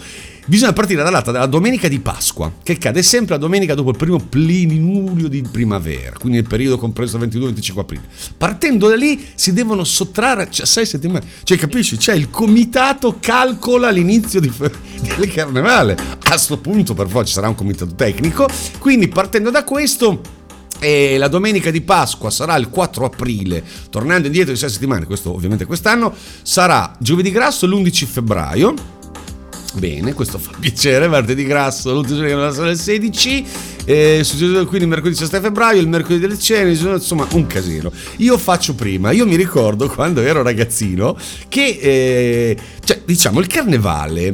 Bisogna 0.47 0.73
partire 0.73 1.01
dalla 1.01 1.17
data 1.17 1.31
della 1.31 1.47
domenica 1.47 1.87
di 1.87 1.99
Pasqua, 1.99 2.51
che 2.61 2.77
cade 2.77 3.01
sempre 3.01 3.33
la 3.33 3.39
domenica 3.39 3.73
dopo 3.73 3.89
il 3.89 3.97
primo 3.97 4.19
plenilunio 4.19 5.27
di 5.27 5.41
primavera, 5.41 6.17
quindi 6.19 6.37
nel 6.37 6.47
periodo 6.47 6.77
compreso 6.77 7.17
22-25 7.17 7.79
aprile. 7.79 8.03
Partendo 8.37 8.87
da 8.87 8.95
lì 8.95 9.25
si 9.33 9.53
devono 9.53 9.83
sottrarre 9.83 10.47
cioè, 10.51 10.67
sei 10.67 10.85
settimane. 10.85 11.25
Cioè, 11.41 11.57
capisci? 11.57 11.97
Cioè, 11.97 12.13
il 12.13 12.29
comitato 12.29 13.17
calcola 13.19 13.89
l'inizio 13.89 14.39
di, 14.39 14.51
del 15.17 15.33
carnevale. 15.33 15.97
A 16.29 16.37
sto 16.37 16.59
punto, 16.59 16.93
per 16.93 17.07
forza, 17.07 17.25
ci 17.25 17.33
sarà 17.33 17.47
un 17.47 17.55
comitato 17.55 17.95
tecnico. 17.95 18.47
Quindi, 18.77 19.07
partendo 19.07 19.49
da 19.49 19.63
questo. 19.63 20.21
E 20.77 21.17
la 21.17 21.29
domenica 21.29 21.71
di 21.71 21.81
Pasqua 21.81 22.29
sarà 22.29 22.55
il 22.57 22.69
4 22.69 23.05
aprile, 23.05 23.63
tornando 23.89 24.27
indietro 24.27 24.51
di 24.51 24.59
6 24.59 24.69
settimane, 24.69 25.05
questo 25.05 25.33
ovviamente 25.33 25.65
quest'anno, 25.65 26.13
sarà 26.43 26.93
giovedì 26.99 27.31
grasso 27.31 27.65
l'11 27.65 28.05
febbraio, 28.05 28.73
Bene, 29.77 30.13
questo 30.13 30.37
fa 30.37 30.51
piacere, 30.57 31.09
martedì 31.09 31.43
grasso, 31.43 31.93
l'ultimo 31.93 32.25
giorno 32.25 32.47
che 32.47 32.53
sarà 32.53 32.69
il 32.69 32.77
16, 32.77 33.45
eh, 33.83 34.21
succede 34.23 34.63
quindi 34.65 34.85
mercoledì 34.85 35.17
17 35.17 35.41
febbraio, 35.41 35.81
il 35.81 35.89
mercoledì 35.89 36.21
delle 36.21 36.39
cene, 36.39 36.71
insomma 36.71 37.27
un 37.31 37.45
casino. 37.45 37.91
Io 38.17 38.37
faccio 38.37 38.73
prima, 38.73 39.11
io 39.11 39.25
mi 39.25 39.35
ricordo 39.35 39.89
quando 39.89 40.21
ero 40.21 40.43
ragazzino 40.43 41.17
che, 41.49 41.77
eh, 41.81 42.57
cioè 42.85 43.01
diciamo, 43.03 43.41
il 43.41 43.47
carnevale 43.47 44.31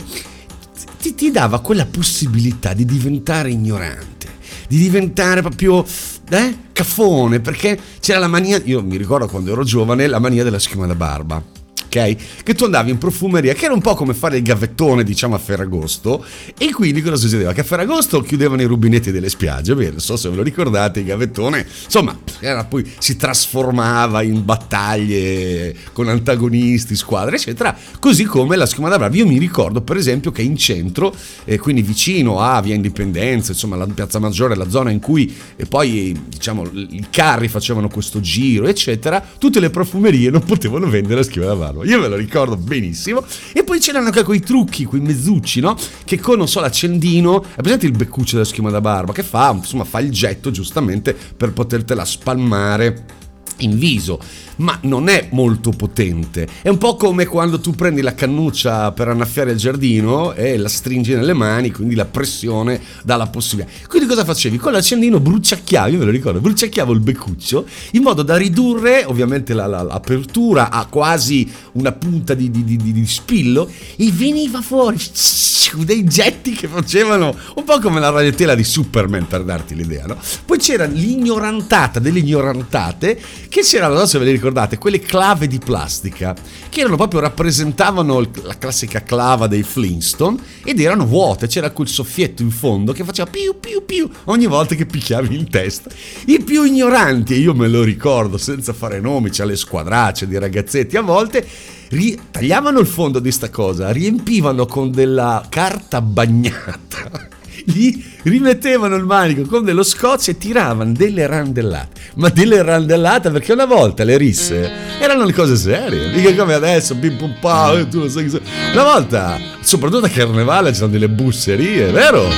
ti, 1.00 1.16
ti 1.16 1.32
dava 1.32 1.60
quella 1.60 1.88
possibilità 1.88 2.74
di 2.74 2.86
diventare 2.86 3.50
ignorante, 3.50 4.28
di 4.68 4.78
diventare 4.78 5.42
proprio 5.42 5.84
eh, 6.30 6.56
caffone, 6.72 7.40
perché 7.40 7.80
c'era 8.00 8.20
la 8.20 8.28
mania, 8.28 8.62
io 8.64 8.84
mi 8.84 8.96
ricordo 8.96 9.28
quando 9.28 9.52
ero 9.52 9.64
giovane, 9.64 10.06
la 10.06 10.20
mania 10.20 10.44
della 10.44 10.60
schiuma 10.60 10.86
da 10.86 10.96
barba. 10.96 11.51
Ok? 11.94 12.44
Che 12.44 12.54
tu 12.54 12.64
andavi 12.64 12.90
in 12.90 12.98
profumeria, 12.98 13.54
che 13.54 13.66
era 13.66 13.74
un 13.74 13.82
po' 13.82 13.96
come 13.96 14.14
fare 14.14 14.38
il 14.38 14.44
gavettone, 14.44 15.04
diciamo, 15.04 15.36
a 15.36 15.38
Ferragosto, 15.38 16.24
e 16.58 16.72
quindi 16.72 17.02
cosa 17.02 17.18
succedeva? 17.18 17.52
Che 17.52 17.60
a 17.60 17.64
Ferragosto 17.66 18.22
chiudevano 18.22 18.62
i 18.62 18.66
rubinetti 18.66 19.12
delle 19.12 19.28
spiagge, 19.28 19.76
beh, 19.76 19.90
non 19.90 20.00
so 20.00 20.16
se 20.16 20.30
ve 20.30 20.38
lo 20.38 20.42
ricordate, 20.42 21.02
il 21.02 21.06
gavettone, 21.06 21.68
insomma, 21.84 22.18
era 22.40 22.64
poi 22.64 22.90
si 22.98 23.18
trasformava 23.18 24.22
in 24.22 24.46
battaglie 24.46 25.76
con 25.92 26.08
antagonisti, 26.08 26.96
squadre, 26.96 27.36
eccetera, 27.36 27.78
così 28.00 28.24
come 28.24 28.56
la 28.56 28.66
schiuma 28.66 28.88
da 28.88 28.98
barba. 28.98 29.18
Io 29.18 29.28
mi 29.28 29.38
ricordo, 29.38 29.82
per 29.82 29.98
esempio, 29.98 30.32
che 30.32 30.44
in 30.44 30.56
centro, 30.56 31.14
eh, 31.44 31.60
quindi 31.60 31.82
vicino 31.82 32.40
a 32.40 32.62
Via 32.62 32.74
Indipendenza, 32.74 33.52
insomma, 33.52 33.76
la 33.76 33.86
Piazza 33.86 34.18
Maggiore, 34.18 34.56
la 34.56 34.70
zona 34.70 34.92
in 34.92 35.02
cui 35.02 35.36
e 35.58 35.66
poi, 35.66 36.18
diciamo, 36.30 36.70
i 36.72 37.08
carri 37.10 37.50
facevano 37.50 37.90
questo 37.90 38.22
giro, 38.22 38.68
eccetera, 38.68 39.22
tutte 39.38 39.60
le 39.60 39.70
profumerie 39.70 40.30
non 40.30 40.44
potevano 40.46 40.88
vendere 40.88 41.16
la 41.16 41.24
schiuma 41.24 41.48
da 41.48 41.56
barba. 41.56 41.80
Io 41.84 42.00
me 42.00 42.08
lo 42.08 42.16
ricordo 42.16 42.56
benissimo. 42.56 43.24
E 43.54 43.64
poi 43.64 43.80
c'erano 43.80 44.08
anche 44.08 44.24
quei 44.24 44.40
trucchi, 44.40 44.86
quei 44.86 45.02
mezzucci, 45.02 45.60
no? 45.60 45.78
Che 46.04 46.20
con, 46.20 46.38
non 46.38 46.48
so, 46.48 46.60
l'accendino, 46.60 47.44
è 47.44 47.62
presente 47.62 47.86
il 47.86 47.94
beccuccio 47.94 48.34
della 48.34 48.48
schiuma 48.48 48.70
da 48.70 48.82
barba, 48.82 49.14
che 49.14 49.24
fa, 49.24 49.52
insomma, 49.52 49.84
fa 49.84 50.00
il 50.00 50.12
getto 50.12 50.52
giustamente 50.52 51.14
per 51.14 51.52
potertela 51.54 52.06
spalmare 52.06 53.20
in 53.62 53.78
viso, 53.78 54.20
ma 54.58 54.78
non 54.84 55.10
è 55.10 55.28
molto 55.32 55.72
potente. 55.72 56.48
È 56.62 56.70
un 56.70 56.78
po' 56.78 56.96
come 56.96 57.26
quando 57.26 57.60
tu 57.60 57.72
prendi 57.72 58.02
la 58.02 58.14
cannuccia 58.14 58.92
per 58.92 59.08
annaffiare 59.08 59.52
il 59.52 59.58
giardino 59.58 60.34
e 60.34 60.58
la 60.58 60.70
stringi 60.70 61.14
nelle 61.14 61.34
mani, 61.34 61.72
quindi 61.72 61.96
la 61.96 62.06
pressione 62.06 62.80
dà 63.04 63.16
la 63.16 63.28
possibilità. 63.28 63.72
Quindi 63.88 64.08
cosa 64.08 64.24
facevi? 64.24 64.58
Con 64.58 64.72
l'accendino 64.74 65.20
bruciacchiavi, 65.20 65.98
me 65.98 66.06
lo 66.06 66.12
ricordo, 66.12 66.40
bruciacchiavo 66.40 66.92
il 66.94 67.00
beccuccio 67.00 67.66
in 67.92 68.02
modo 68.04 68.22
da 68.22 68.38
ridurre 68.38 69.04
ovviamente 69.06 69.54
la- 69.54 69.66
la- 69.68 69.84
l'apertura 69.84 70.70
a 70.70 70.86
quasi 70.86 71.50
una 71.74 71.92
punta 71.92 72.34
di, 72.34 72.52
di- 72.52 72.64
di- 72.64 72.78
di- 72.78 73.06
spillo 73.08 73.70
e 73.96 74.12
veniva 74.12 74.62
fuori 74.62 74.98
dei 75.86 76.04
getti 76.04 76.52
che 76.52 76.68
facevano 76.68 77.34
un 77.56 77.64
po' 77.64 77.80
come 77.80 78.00
la 78.00 78.10
ragnatela 78.10 78.56
di 78.56 78.64
Superman 78.64 79.26
per 79.28 79.44
darti 79.44 79.74
l'idea, 79.76 80.06
no? 80.06 80.18
Poi 80.46 80.58
c'era 80.58 80.86
l'ignorantata 80.86 82.00
delle 82.00 82.20
ignorantate 82.20 83.20
che 83.52 83.64
c'erano, 83.64 83.96
non 83.96 84.04
so 84.04 84.12
se 84.12 84.20
ve 84.20 84.24
le 84.24 84.32
ricordate, 84.32 84.78
quelle 84.78 85.02
clave 85.02 85.46
di 85.46 85.60
plastica 85.60 86.34
che 86.70 86.80
erano 86.80 86.96
proprio 86.96 87.20
rappresentavano 87.20 88.26
la 88.44 88.58
classica 88.58 89.04
clava 89.04 89.48
dei 89.48 89.62
Flintstone 89.62 90.38
ed 90.64 90.80
erano 90.80 91.06
vuote, 91.06 91.48
c'era 91.48 91.72
quel 91.72 91.90
soffietto 91.90 92.42
in 92.42 92.50
fondo 92.50 92.94
che 92.94 93.04
faceva 93.04 93.30
piu 93.30 93.60
piu 93.60 93.84
piu 93.84 94.10
ogni 94.26 94.46
volta 94.46 94.74
che 94.74 94.86
picchiavi 94.86 95.36
in 95.36 95.50
testa. 95.50 95.90
I 96.28 96.42
più 96.42 96.64
ignoranti, 96.64 97.34
e 97.34 97.40
io 97.40 97.54
me 97.54 97.68
lo 97.68 97.84
ricordo 97.84 98.38
senza 98.38 98.72
fare 98.72 99.02
nomi, 99.02 99.32
c'è 99.32 99.44
le 99.44 99.58
squadracce 99.58 100.30
di 100.30 100.38
ragazzetti 100.38 100.96
a 100.96 101.02
volte 101.02 101.46
ri- 101.90 102.18
tagliavano 102.32 102.80
il 102.80 102.88
fondo 102.88 103.20
di 103.20 103.34
sta 103.34 103.50
cosa, 103.50 103.92
riempivano 103.92 104.66
con 104.66 104.92
della 104.92 105.46
carta 105.50 106.02
bagnata, 106.02 107.28
gli 107.66 108.04
rimettevano 108.24 108.96
il 108.96 109.04
manico 109.06 109.44
con 109.44 109.64
dello 109.64 109.84
scotch 109.84 110.30
e 110.30 110.38
tiravano 110.38 110.92
delle 110.94 111.26
randellate. 111.28 112.00
Ma 112.16 112.30
delle 112.30 112.62
randellate 112.62 113.30
perché 113.30 113.54
una 113.54 113.66
volta 113.66 114.04
le 114.04 114.18
risse 114.18 114.70
erano 115.00 115.24
le 115.26 115.34
cose 115.34 115.56
serie, 115.56 116.10
mica 116.12 116.34
come 116.36 116.54
adesso, 116.54 116.96
bim 116.96 117.16
pum 117.18 117.36
pam, 117.40 117.78
eh, 117.80 117.88
tu 117.88 118.00
lo 118.00 118.10
sai 118.10 118.24
che 118.24 118.30
so- 118.30 118.42
Una 118.74 118.84
volta, 118.84 119.40
soprattutto 119.62 120.06
a 120.06 120.10
carnevale, 120.10 120.72
c'erano 120.72 120.92
delle 120.92 121.10
busserie, 121.10 121.92
vero? 121.92 122.30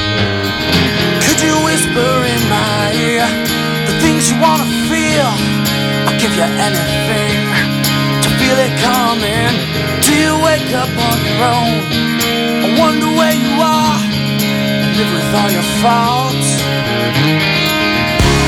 Could 1.26 1.40
you 1.42 1.56
whisper 1.64 2.26
in 2.26 2.48
my 2.50 2.92
ear 2.96 3.28
the 3.86 3.98
things 4.00 4.30
you 4.30 4.40
wanna 4.40 4.66
feel? 4.90 5.28
I'll 6.06 6.18
give 6.20 6.34
you 6.36 6.44
anything 6.44 7.48
to 8.22 8.30
feel 8.40 8.58
it 8.60 8.74
coming. 8.82 9.72
Do 10.02 10.14
you 10.14 10.36
wake 10.44 10.74
up 10.76 10.90
on 10.98 11.18
your 11.26 11.44
own? 11.44 12.02
I 12.66 12.80
wonder 12.80 13.08
where 13.08 13.34
you 13.34 13.62
are 13.62 13.73
live 14.98 15.12
with 15.12 15.34
all 15.34 15.50
your 15.50 15.68
faults. 15.82 16.50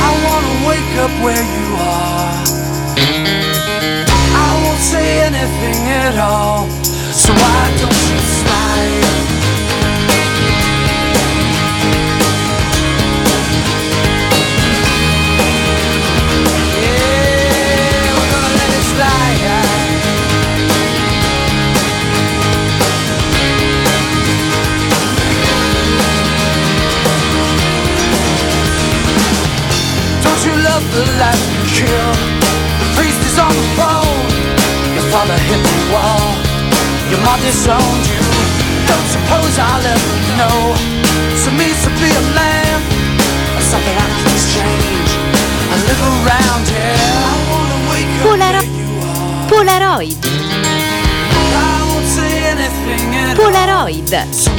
I 0.08 0.12
wanna 0.25 0.53
wake 0.69 0.93
up 1.03 1.13
where 1.23 1.45
you 1.58 1.67
are. 1.81 2.43
I 4.45 4.49
won't 4.63 4.79
say 4.79 5.21
anything 5.21 5.79
at 5.89 6.15
all. 6.19 6.69
So 7.23 7.34
why 7.34 7.63
don't 7.81 8.01
you 8.12 8.19
slide? 8.39 9.35
Kill? 31.77 32.11
The 32.81 32.88
priest 32.97 33.19
is 33.29 33.38
on 33.45 33.51
the 33.51 33.67
phone. 33.79 34.25
Your 34.95 35.07
father 35.13 35.38
hit 35.49 35.59
the 35.59 35.75
wall. 35.93 36.27
Your 37.11 37.21
mom 37.25 37.39
disowned 37.43 38.05
you. 38.11 38.23
Don't 38.89 39.07
suppose 39.15 39.53
I'll 39.59 39.85
ever 39.95 40.15
know. 40.39 40.59
So 41.41 41.47
means 41.59 41.79
to 41.85 41.91
be 42.01 42.09
a 42.09 42.23
man. 42.39 42.77
Or 43.57 43.63
something 43.71 43.95
I 44.05 44.07
can 44.23 44.35
change. 44.55 45.09
I 45.73 45.75
live 45.89 46.01
around 46.15 46.63
here. 46.75 47.11
I 47.31 47.35
wanna 47.51 47.79
wake 47.91 48.11
up 48.19 48.25
Polaro- 48.25 48.63
where 48.63 48.79
you 48.79 48.89
are. 49.03 49.47
Polaroid, 49.51 50.17
Polaroid. 53.39 54.07
So 54.33 54.51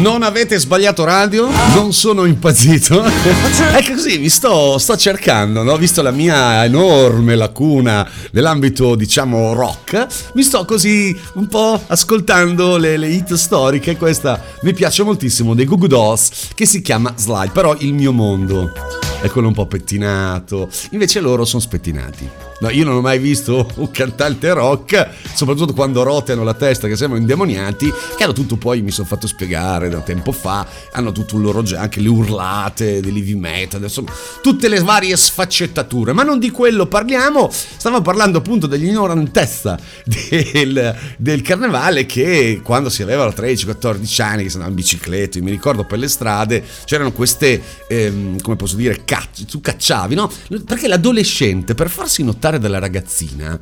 Non 0.00 0.22
avete 0.22 0.58
sbagliato 0.58 1.04
radio? 1.04 1.48
Non 1.74 1.92
sono 1.92 2.26
impazzito? 2.26 3.02
È 3.74 3.84
così, 3.92 4.18
mi 4.18 4.28
sto, 4.28 4.78
sto 4.78 4.96
cercando, 4.96 5.62
no? 5.62 5.76
Visto 5.76 6.00
la 6.00 6.10
mia 6.10 6.64
enorme 6.64 7.34
lacuna 7.34 8.08
nell'ambito, 8.30 8.94
diciamo, 8.94 9.52
rock, 9.52 10.06
mi 10.34 10.42
sto 10.42 10.64
così 10.64 11.18
un 11.34 11.48
po' 11.48 11.80
ascoltando 11.86 12.76
le, 12.76 12.96
le 12.96 13.08
hit 13.08 13.34
storiche. 13.34 13.96
Questa 13.96 14.40
mi 14.62 14.72
piace 14.74 15.02
moltissimo 15.02 15.54
dei 15.54 15.64
Goo 15.64 15.76
Goo 15.76 15.88
Dolls, 15.88 16.50
che 16.54 16.66
si 16.66 16.82
chiama 16.82 17.12
Slide, 17.16 17.50
però 17.52 17.74
il 17.78 17.92
mio 17.92 18.12
mondo 18.12 18.72
è 19.20 19.28
quello 19.28 19.48
un 19.48 19.54
po' 19.54 19.66
pettinato. 19.66 20.68
Invece 20.90 21.20
loro 21.20 21.44
sono 21.44 21.60
spettinati. 21.60 22.28
No, 22.58 22.70
io 22.70 22.84
non 22.84 22.96
ho 22.96 23.00
mai 23.00 23.18
visto 23.18 23.68
un 23.76 23.90
cantante 23.90 24.52
rock, 24.52 25.08
soprattutto 25.34 25.74
quando 25.74 26.02
roteano 26.02 26.42
la 26.42 26.54
testa 26.54 26.88
che 26.88 26.96
sembrano 26.96 27.20
indemoniati, 27.20 27.92
che 28.16 28.24
hanno 28.24 28.32
tutto 28.32 28.56
poi, 28.56 28.80
mi 28.80 28.90
sono 28.90 29.06
fatto 29.06 29.26
spiegare 29.26 29.88
da 29.88 30.00
tempo 30.00 30.32
fa, 30.32 30.66
hanno 30.92 31.12
tutto 31.12 31.36
un 31.36 31.42
loro 31.42 31.62
genere, 31.62 31.84
anche 31.84 32.00
le 32.00 32.08
urlate 32.08 33.00
dell'heavy 33.00 33.34
metal, 33.34 33.82
insomma, 33.82 34.10
tutte 34.42 34.68
le 34.68 34.80
varie 34.80 35.16
sfaccettature, 35.16 36.12
ma 36.12 36.22
non 36.22 36.38
di 36.38 36.50
quello 36.50 36.86
parliamo, 36.86 37.50
stavamo 37.50 38.02
parlando 38.02 38.38
appunto 38.38 38.66
dell'ignorantezza 38.66 39.78
del, 40.04 40.96
del 41.18 41.42
carnevale 41.42 42.06
che 42.06 42.60
quando 42.62 42.88
si 42.88 43.02
aveva 43.02 43.26
13-14 43.26 44.22
anni, 44.22 44.42
che 44.44 44.48
si 44.48 44.54
andava 44.54 44.68
in 44.70 44.74
bicicletta, 44.74 45.40
mi 45.42 45.50
ricordo 45.50 45.84
per 45.84 45.98
le 45.98 46.08
strade, 46.08 46.64
c'erano 46.84 47.12
queste, 47.12 47.60
ehm, 47.86 48.40
come 48.40 48.56
posso 48.56 48.76
dire, 48.76 49.04
cacci, 49.04 49.44
tu 49.44 49.60
cacciavi, 49.60 50.14
no? 50.14 50.30
Perché 50.64 50.88
l'adolescente 50.88 51.74
per 51.74 51.90
farsi 51.90 52.22
notare 52.22 52.45
dalla 52.54 52.78
ragazzina 52.78 53.60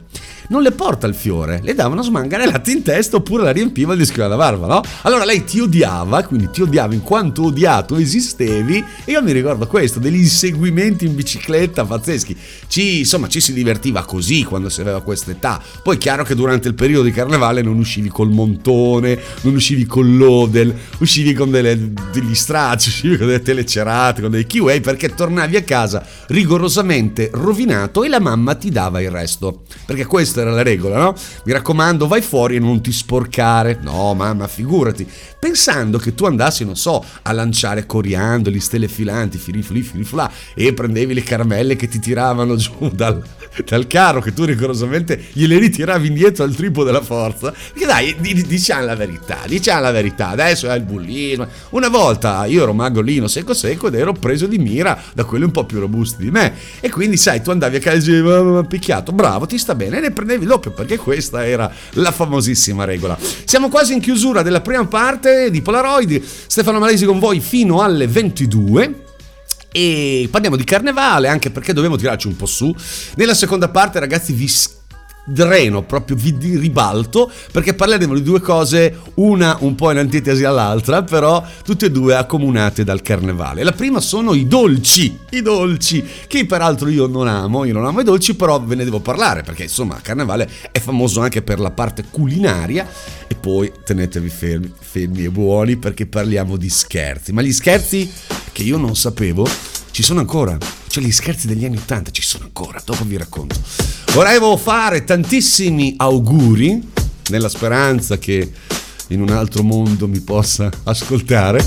non 0.48 0.62
le 0.62 0.72
porta 0.72 1.06
il 1.06 1.14
fiore, 1.14 1.60
le 1.62 1.74
dava 1.74 1.94
una 1.94 2.02
smanganellata 2.02 2.70
in 2.70 2.82
testa 2.82 3.16
oppure 3.16 3.44
la 3.44 3.50
riempiva 3.50 3.94
di 3.94 4.04
schiuma 4.04 4.28
da 4.28 4.36
barba, 4.36 4.66
no? 4.66 4.82
Allora 5.02 5.24
lei 5.24 5.44
ti 5.44 5.60
odiava, 5.60 6.22
quindi 6.24 6.50
ti 6.50 6.62
odiava 6.62 6.94
in 6.94 7.02
quanto 7.02 7.44
odiato 7.44 7.96
esistevi 7.96 8.84
e 9.04 9.12
io 9.12 9.22
mi 9.22 9.32
ricordo 9.32 9.66
questo, 9.66 10.00
degli 10.00 10.16
inseguimenti 10.16 11.06
in 11.06 11.14
bicicletta 11.14 11.84
pazzeschi. 11.84 12.36
Ci, 12.66 12.98
insomma, 13.00 13.28
ci 13.28 13.40
si 13.40 13.52
divertiva 13.52 14.04
così 14.04 14.44
quando 14.44 14.68
si 14.68 14.80
aveva 14.80 15.00
questa 15.02 15.30
età. 15.30 15.60
Poi 15.82 15.96
è 15.96 15.98
chiaro 15.98 16.24
che 16.24 16.34
durante 16.34 16.68
il 16.68 16.74
periodo 16.74 17.04
di 17.04 17.12
carnevale 17.12 17.62
non 17.62 17.78
uscivi 17.78 18.08
col 18.08 18.30
montone, 18.30 19.18
non 19.42 19.54
uscivi 19.54 19.86
con 19.86 20.16
l'odel, 20.16 20.74
uscivi 20.98 21.32
con 21.32 21.50
delle, 21.50 21.92
degli 22.12 22.34
stracci, 22.34 22.88
uscivi 22.88 23.16
con 23.16 23.26
delle 23.26 23.42
telecerate, 23.42 24.20
con 24.20 24.30
dei 24.30 24.46
kiwi 24.46 24.80
perché 24.80 25.14
tornavi 25.14 25.56
a 25.56 25.62
casa 25.62 26.04
rigorosamente 26.28 27.30
rovinato 27.32 28.04
e 28.04 28.08
la 28.08 28.20
mamma 28.20 28.54
ti 28.54 28.70
dava 28.74 29.00
il 29.00 29.10
resto. 29.10 29.62
Perché 29.86 30.04
questa 30.04 30.42
era 30.42 30.50
la 30.50 30.62
regola, 30.62 30.98
no? 30.98 31.14
Mi 31.44 31.52
raccomando, 31.52 32.06
vai 32.06 32.20
fuori 32.20 32.56
e 32.56 32.58
non 32.58 32.82
ti 32.82 32.92
sporcare. 32.92 33.78
No, 33.80 34.12
mamma, 34.12 34.48
figurati. 34.48 35.08
Pensando 35.38 35.98
che 35.98 36.14
tu 36.14 36.26
andassi, 36.26 36.64
non 36.64 36.76
so, 36.76 37.02
a 37.22 37.32
lanciare 37.32 37.86
coriandoli, 37.86 38.60
stelle 38.60 38.88
filanti, 38.88 39.38
firifli, 39.38 39.82
firiflà, 39.82 40.30
e 40.54 40.74
prendevi 40.74 41.14
le 41.14 41.22
caramelle 41.22 41.76
che 41.76 41.86
ti 41.88 42.00
tiravano 42.00 42.56
giù 42.56 42.90
dal, 42.92 43.22
dal 43.66 43.86
carro, 43.86 44.20
che 44.20 44.32
tu 44.32 44.44
rigorosamente 44.44 45.20
gliele 45.32 45.58
ritiravi 45.58 46.08
indietro 46.08 46.44
al 46.44 46.54
triplo 46.54 46.84
della 46.84 47.02
forza. 47.02 47.52
Perché 47.52 47.86
dai, 47.86 48.16
di- 48.18 48.34
di- 48.34 48.42
diciamo 48.46 48.84
la 48.84 48.94
verità, 48.96 49.38
diciamo 49.46 49.80
la 49.80 49.90
verità. 49.90 50.28
Adesso 50.28 50.68
è 50.70 50.74
il 50.76 50.82
bullismo. 50.82 51.46
Una 51.70 51.88
volta 51.88 52.44
io 52.46 52.62
ero 52.62 52.72
magolino 52.72 53.28
secco 53.28 53.54
secco 53.54 53.88
ed 53.88 53.94
ero 53.94 54.12
preso 54.12 54.46
di 54.46 54.58
mira 54.58 55.00
da 55.14 55.24
quelli 55.24 55.44
un 55.44 55.50
po' 55.50 55.64
più 55.64 55.78
robusti 55.80 56.22
di 56.24 56.30
me. 56.30 56.54
E 56.80 56.90
quindi, 56.90 57.16
sai, 57.16 57.42
tu 57.42 57.50
andavi 57.50 57.76
a 57.76 57.80
casa 57.80 57.96
e 57.96 57.98
dicevi, 58.00 58.22
"Ma- 58.22 58.42
ma- 58.42 58.50
ma 58.52 58.64
picchiato, 58.64 59.12
bravo, 59.12 59.46
ti 59.46 59.58
sta 59.58 59.74
bene, 59.74 59.98
e 59.98 60.00
ne 60.00 60.10
prendevi 60.10 60.44
doppio, 60.46 60.70
perché 60.72 60.96
questa 60.96 61.46
era 61.46 61.70
la 61.94 62.10
famosissima 62.12 62.84
regola. 62.84 63.16
Siamo 63.44 63.68
quasi 63.68 63.92
in 63.92 64.00
chiusura 64.00 64.42
della 64.42 64.60
prima 64.60 64.84
parte 64.86 65.50
di 65.50 65.60
Polaroid. 65.62 66.22
Stefano 66.46 66.78
Malesi 66.78 67.04
con 67.04 67.18
voi 67.18 67.40
fino 67.40 67.80
alle 67.82 68.06
22. 68.06 69.03
E 69.76 70.28
parliamo 70.30 70.54
di 70.54 70.62
carnevale 70.62 71.26
anche 71.26 71.50
perché 71.50 71.72
dobbiamo 71.72 71.96
tirarci 71.96 72.28
un 72.28 72.36
po' 72.36 72.46
su. 72.46 72.72
Nella 73.16 73.34
seconda 73.34 73.68
parte, 73.68 73.98
ragazzi, 73.98 74.32
vi 74.32 74.46
dreno 75.24 75.82
proprio 75.82 76.16
vi 76.16 76.36
di 76.36 76.58
ribalto 76.58 77.30
perché 77.50 77.74
parleremo 77.74 78.14
di 78.14 78.22
due 78.22 78.40
cose, 78.40 78.98
una 79.14 79.56
un 79.60 79.74
po' 79.74 79.90
in 79.90 79.98
antitesi 79.98 80.44
all'altra, 80.44 81.02
però 81.02 81.44
tutte 81.64 81.86
e 81.86 81.90
due 81.90 82.14
accomunate 82.14 82.84
dal 82.84 83.02
carnevale. 83.02 83.62
La 83.62 83.72
prima 83.72 84.00
sono 84.00 84.34
i 84.34 84.46
dolci, 84.46 85.18
i 85.30 85.42
dolci, 85.42 86.04
che 86.26 86.46
peraltro 86.46 86.88
io 86.88 87.06
non 87.06 87.26
amo, 87.26 87.64
io 87.64 87.72
non 87.72 87.86
amo 87.86 88.00
i 88.00 88.04
dolci, 88.04 88.34
però 88.34 88.60
ve 88.60 88.74
ne 88.74 88.84
devo 88.84 89.00
parlare 89.00 89.42
perché 89.42 89.64
insomma, 89.64 89.98
carnevale 90.00 90.48
è 90.70 90.78
famoso 90.78 91.20
anche 91.20 91.42
per 91.42 91.58
la 91.58 91.70
parte 91.70 92.04
culinaria 92.10 92.86
e 93.26 93.34
poi 93.34 93.72
tenetevi 93.84 94.28
fermi, 94.28 94.72
fermi 94.78 95.24
e 95.24 95.30
buoni 95.30 95.76
perché 95.76 96.06
parliamo 96.06 96.56
di 96.56 96.68
scherzi, 96.68 97.32
ma 97.32 97.42
gli 97.42 97.52
scherzi 97.52 98.10
che 98.52 98.62
io 98.62 98.76
non 98.76 98.94
sapevo 98.94 99.46
ci 99.90 100.02
sono 100.02 100.20
ancora. 100.20 100.83
Cioè 100.94 101.02
gli 101.02 101.10
scherzi 101.10 101.48
degli 101.48 101.64
anni 101.64 101.78
80 101.78 102.12
ci 102.12 102.22
sono 102.22 102.44
ancora, 102.44 102.80
dopo 102.84 103.02
vi 103.02 103.16
racconto. 103.16 103.56
Volevo 104.12 104.56
fare 104.56 105.02
tantissimi 105.02 105.94
auguri, 105.96 106.88
nella 107.30 107.48
speranza 107.48 108.16
che 108.16 108.48
in 109.08 109.20
un 109.20 109.30
altro 109.30 109.64
mondo 109.64 110.06
mi 110.06 110.20
possa 110.20 110.70
ascoltare, 110.84 111.60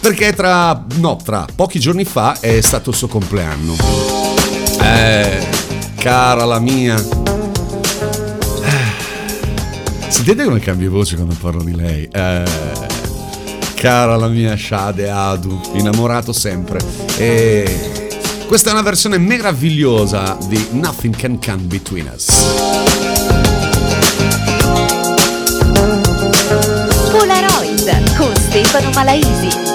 perché 0.00 0.34
tra, 0.34 0.84
no, 0.96 1.16
tra 1.24 1.46
pochi 1.54 1.80
giorni 1.80 2.04
fa 2.04 2.40
è 2.40 2.60
stato 2.60 2.90
il 2.90 2.96
suo 2.96 3.08
compleanno. 3.08 3.74
Eh, 4.82 5.48
cara 5.94 6.44
la 6.44 6.58
mia. 6.58 7.02
Eh, 8.62 10.10
Sentite 10.10 10.44
come 10.44 10.60
cambia 10.60 10.90
voce 10.90 11.16
quando 11.16 11.34
parlo 11.40 11.64
di 11.64 11.74
lei. 11.74 12.06
Eh, 12.12 12.44
cara 13.76 14.16
la 14.16 14.28
mia 14.28 14.54
Shade 14.58 15.08
Adu, 15.08 15.58
innamorato 15.72 16.34
sempre. 16.34 16.80
E 17.16 18.02
questa 18.52 18.68
è 18.68 18.74
una 18.74 18.82
versione 18.82 19.16
meravigliosa 19.16 20.36
di 20.46 20.62
Nothing 20.72 21.16
Can 21.16 21.38
Come 21.42 21.62
Between 21.62 22.12
Us. 22.14 22.26
Polaroid 27.10 28.14
con 28.18 28.36
Stefano 28.36 28.90
Malaisi. 28.90 29.71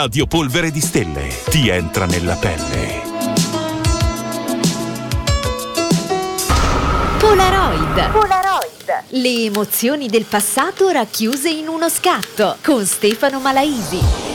Radio 0.00 0.28
Polvere 0.28 0.70
di 0.70 0.80
Stelle 0.80 1.26
ti 1.50 1.68
entra 1.68 2.06
nella 2.06 2.36
pelle. 2.36 3.02
Polaroid. 7.18 8.10
Polaroid. 8.12 9.02
Le 9.08 9.42
emozioni 9.42 10.06
del 10.06 10.24
passato 10.24 10.88
racchiuse 10.90 11.50
in 11.50 11.66
uno 11.66 11.88
scatto 11.88 12.58
con 12.62 12.86
Stefano 12.86 13.40
Malaisi. 13.40 14.27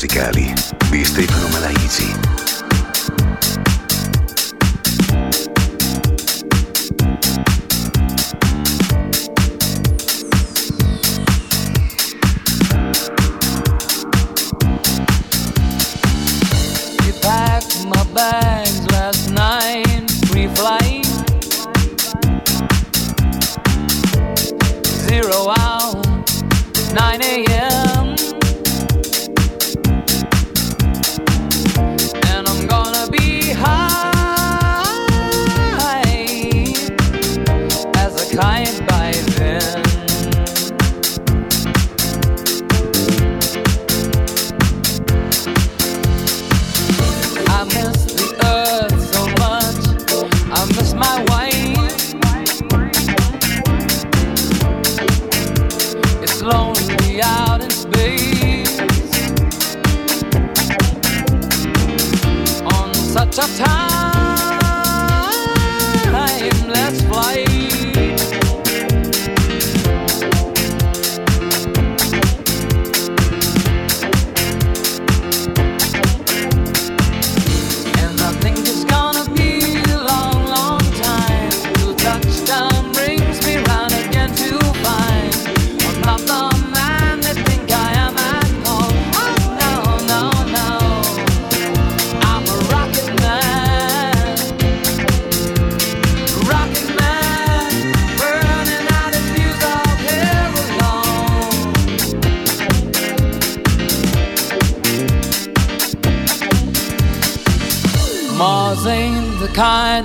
Musicali 0.00 0.50
di 0.88 1.04
Stefano 1.04 1.48
Malaisi. 1.48 2.29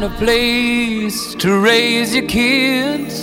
Of 0.05 0.15
place 0.17 1.33
to 1.33 1.59
raise 1.59 2.13
your 2.13 2.27
kids. 2.27 3.14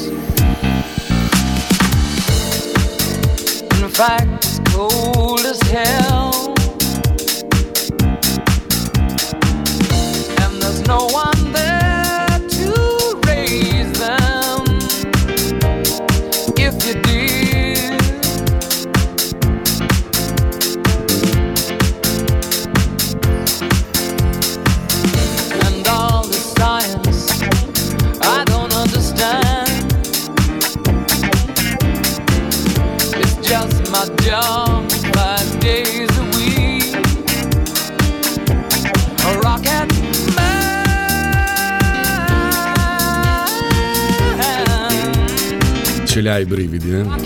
Ce 46.13 46.21
li 46.21 46.29
hai 46.29 46.43
i 46.43 46.45
brividi, 46.45 46.93
eh? 46.93 47.05
Man. 47.05 47.25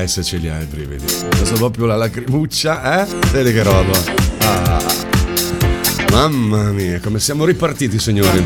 Eh, 0.00 0.08
se 0.08 0.24
ce 0.24 0.38
li 0.38 0.48
hai 0.48 0.62
i 0.62 0.66
brividi. 0.66 1.04
Adesso 1.04 1.54
proprio 1.54 1.86
la 1.86 1.94
lacrimuccia, 1.94 3.00
eh? 3.00 3.06
Vedi 3.30 3.52
che 3.52 3.62
roba. 3.62 3.96
Ah. 4.40 4.82
Mamma 6.10 6.72
mia, 6.72 6.98
come 6.98 7.20
siamo 7.20 7.44
ripartiti, 7.44 8.00
signori. 8.00 8.42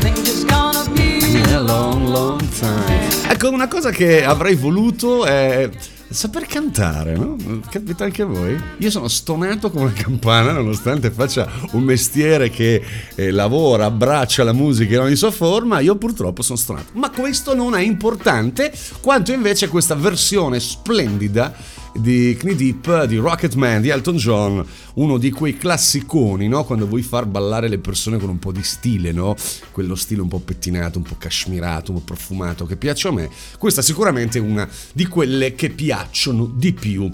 Ecco, 3.29 3.49
una 3.49 3.67
cosa 3.67 3.89
che 3.89 4.23
avrei 4.23 4.53
voluto 4.53 5.25
è 5.25 5.67
saper 6.09 6.45
cantare, 6.45 7.15
no? 7.15 7.35
Capita 7.69 8.05
anche 8.05 8.21
a 8.21 8.25
voi? 8.25 8.59
Io 8.77 8.89
sono 8.89 9.07
stonato 9.07 9.69
come 9.69 9.85
una 9.85 9.93
campana, 9.93 10.51
nonostante 10.51 11.11
faccia 11.11 11.49
un 11.71 11.83
mestiere 11.83 12.49
che 12.49 12.81
eh, 13.15 13.31
lavora, 13.31 13.85
abbraccia 13.85 14.43
la 14.43 14.53
musica 14.53 14.95
in 14.95 15.01
ogni 15.01 15.15
sua 15.15 15.31
forma, 15.31 15.79
io 15.79 15.95
purtroppo 15.95 16.41
sono 16.41 16.57
stonato. 16.57 16.91
Ma 16.93 17.09
questo 17.09 17.53
non 17.53 17.75
è 17.75 17.81
importante, 17.81 18.71
quanto 19.01 19.31
invece 19.31 19.67
questa 19.67 19.95
versione 19.95 20.59
splendida 20.59 21.53
di 21.93 22.35
Knee 22.37 22.55
Deep, 22.55 23.05
di 23.05 23.17
Rocketman, 23.17 23.81
di 23.81 23.89
Elton 23.89 24.15
John, 24.15 24.65
uno 24.95 25.17
di 25.17 25.31
quei 25.31 25.57
classiconi, 25.57 26.47
no? 26.47 26.63
Quando 26.63 26.87
vuoi 26.87 27.01
far 27.01 27.25
ballare 27.25 27.67
le 27.67 27.79
persone 27.79 28.17
con 28.17 28.29
un 28.29 28.39
po' 28.39 28.51
di 28.51 28.63
stile, 28.63 29.11
no? 29.11 29.35
Quello 29.71 29.95
stile 29.95 30.21
un 30.21 30.27
po' 30.27 30.39
pettinato, 30.39 30.97
un 30.97 31.03
po' 31.03 31.15
cashmirato, 31.17 31.91
un 31.91 31.99
po' 31.99 32.03
profumato 32.03 32.65
che 32.65 32.77
piace 32.77 33.07
a 33.07 33.11
me. 33.11 33.29
Questa 33.57 33.81
sicuramente 33.81 34.37
è 34.37 34.41
una 34.41 34.67
di 34.93 35.05
quelle 35.05 35.55
che 35.55 35.69
piacciono 35.69 36.45
di 36.45 36.73
più. 36.73 37.09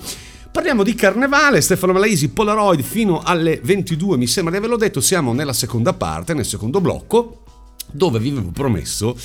Parliamo 0.52 0.84
di 0.84 0.94
carnevale, 0.94 1.62
Stefano 1.62 1.94
Malaisi, 1.94 2.30
Polaroid 2.30 2.82
fino 2.82 3.22
alle 3.22 3.60
22, 3.64 4.18
mi 4.18 4.28
sembra 4.28 4.52
di 4.52 4.60
averlo 4.60 4.78
detto, 4.78 5.02
siamo 5.02 5.34
nella 5.34 5.54
seconda 5.54 5.94
parte, 5.94 6.36
nel 6.36 6.46
secondo 6.46 6.80
blocco 6.80 7.43
dove 7.92 8.20
vi 8.20 8.30
avevo 8.30 8.52
promesso 8.52 9.16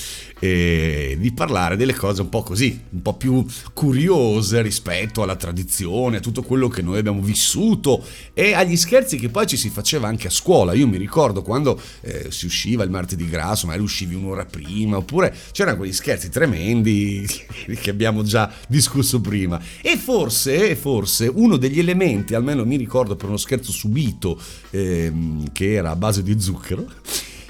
eh, 0.41 1.17
di 1.19 1.33
parlare 1.33 1.77
delle 1.77 1.95
cose 1.95 2.23
un 2.23 2.29
po' 2.29 2.43
così, 2.43 2.81
un 2.91 3.03
po' 3.03 3.15
più 3.15 3.45
curiose 3.73 4.63
rispetto 4.63 5.23
alla 5.23 5.37
tradizione, 5.37 6.19
a 6.19 6.21
tutto 6.21 6.43
quello 6.43 6.69
che 6.69 6.83
noi 6.83 6.99
abbiamo 6.99 7.21
vissuto 7.21 8.05
e 8.35 8.53
agli 8.53 8.77
scherzi 8.77 9.17
che 9.19 9.29
poi 9.29 9.47
ci 9.47 9.57
si 9.57 9.71
faceva 9.71 10.09
anche 10.09 10.29
a 10.29 10.31
scuola. 10.31 10.75
Io 10.75 10.87
mi 10.87 10.97
ricordo 10.97 11.43
quando 11.43 11.81
eh, 12.03 12.31
si 12.31 12.47
usciva 12.47 12.85
il 12.85 12.91
martedì 12.91 13.29
grasso, 13.29 13.67
magari 13.67 13.85
uscivi 13.85 14.15
un'ora 14.15 14.45
prima, 14.45 14.97
oppure 14.97 15.35
c'erano 15.53 15.79
quegli 15.79 15.93
scherzi 15.93 16.29
tremendi 16.29 17.27
che 17.81 17.91
abbiamo 17.91 18.23
già 18.23 18.53
discusso 18.69 19.21
prima. 19.21 19.61
E 19.83 19.97
forse, 19.97 20.77
forse 20.77 21.31
uno 21.33 21.57
degli 21.57 21.79
elementi, 21.79 22.35
almeno 22.35 22.65
mi 22.65 22.77
ricordo 22.77 23.17
per 23.17 23.29
uno 23.29 23.37
scherzo 23.37 23.73
subito 23.73 24.41
ehm, 24.71 25.53
che 25.53 25.73
era 25.73 25.91
a 25.91 25.97
base 25.97 26.23
di 26.23 26.39
zucchero, 26.41 26.87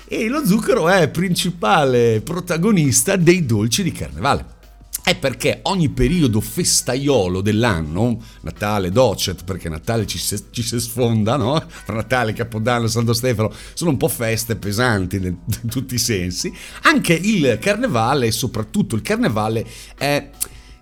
e 0.08 0.26
lo 0.28 0.44
zucchero 0.46 0.88
è 0.88 1.08
principale 1.10 2.22
protagonista 2.22 3.16
dei 3.16 3.44
dolci 3.44 3.82
di 3.82 3.92
carnevale. 3.92 4.56
è 5.08 5.16
perché 5.16 5.60
ogni 5.62 5.88
periodo 5.88 6.38
festaiolo 6.38 7.40
dell'anno, 7.40 8.20
Natale, 8.42 8.90
Docet, 8.90 9.42
perché 9.44 9.70
Natale 9.70 10.06
ci 10.06 10.18
si, 10.18 10.36
ci 10.50 10.62
si 10.62 10.78
sfonda, 10.78 11.36
no? 11.36 11.64
Fra 11.66 11.94
Natale, 11.94 12.34
Capodanno, 12.34 12.88
Santo 12.88 13.14
Stefano, 13.14 13.50
sono 13.72 13.90
un 13.90 13.96
po' 13.96 14.08
feste 14.08 14.56
pesanti 14.56 15.16
in 15.16 15.36
tutti 15.70 15.94
i 15.94 15.98
sensi. 15.98 16.52
Anche 16.82 17.14
il 17.14 17.58
carnevale, 17.58 18.30
soprattutto 18.30 18.96
il 18.96 19.02
carnevale, 19.02 19.66
è 19.96 20.28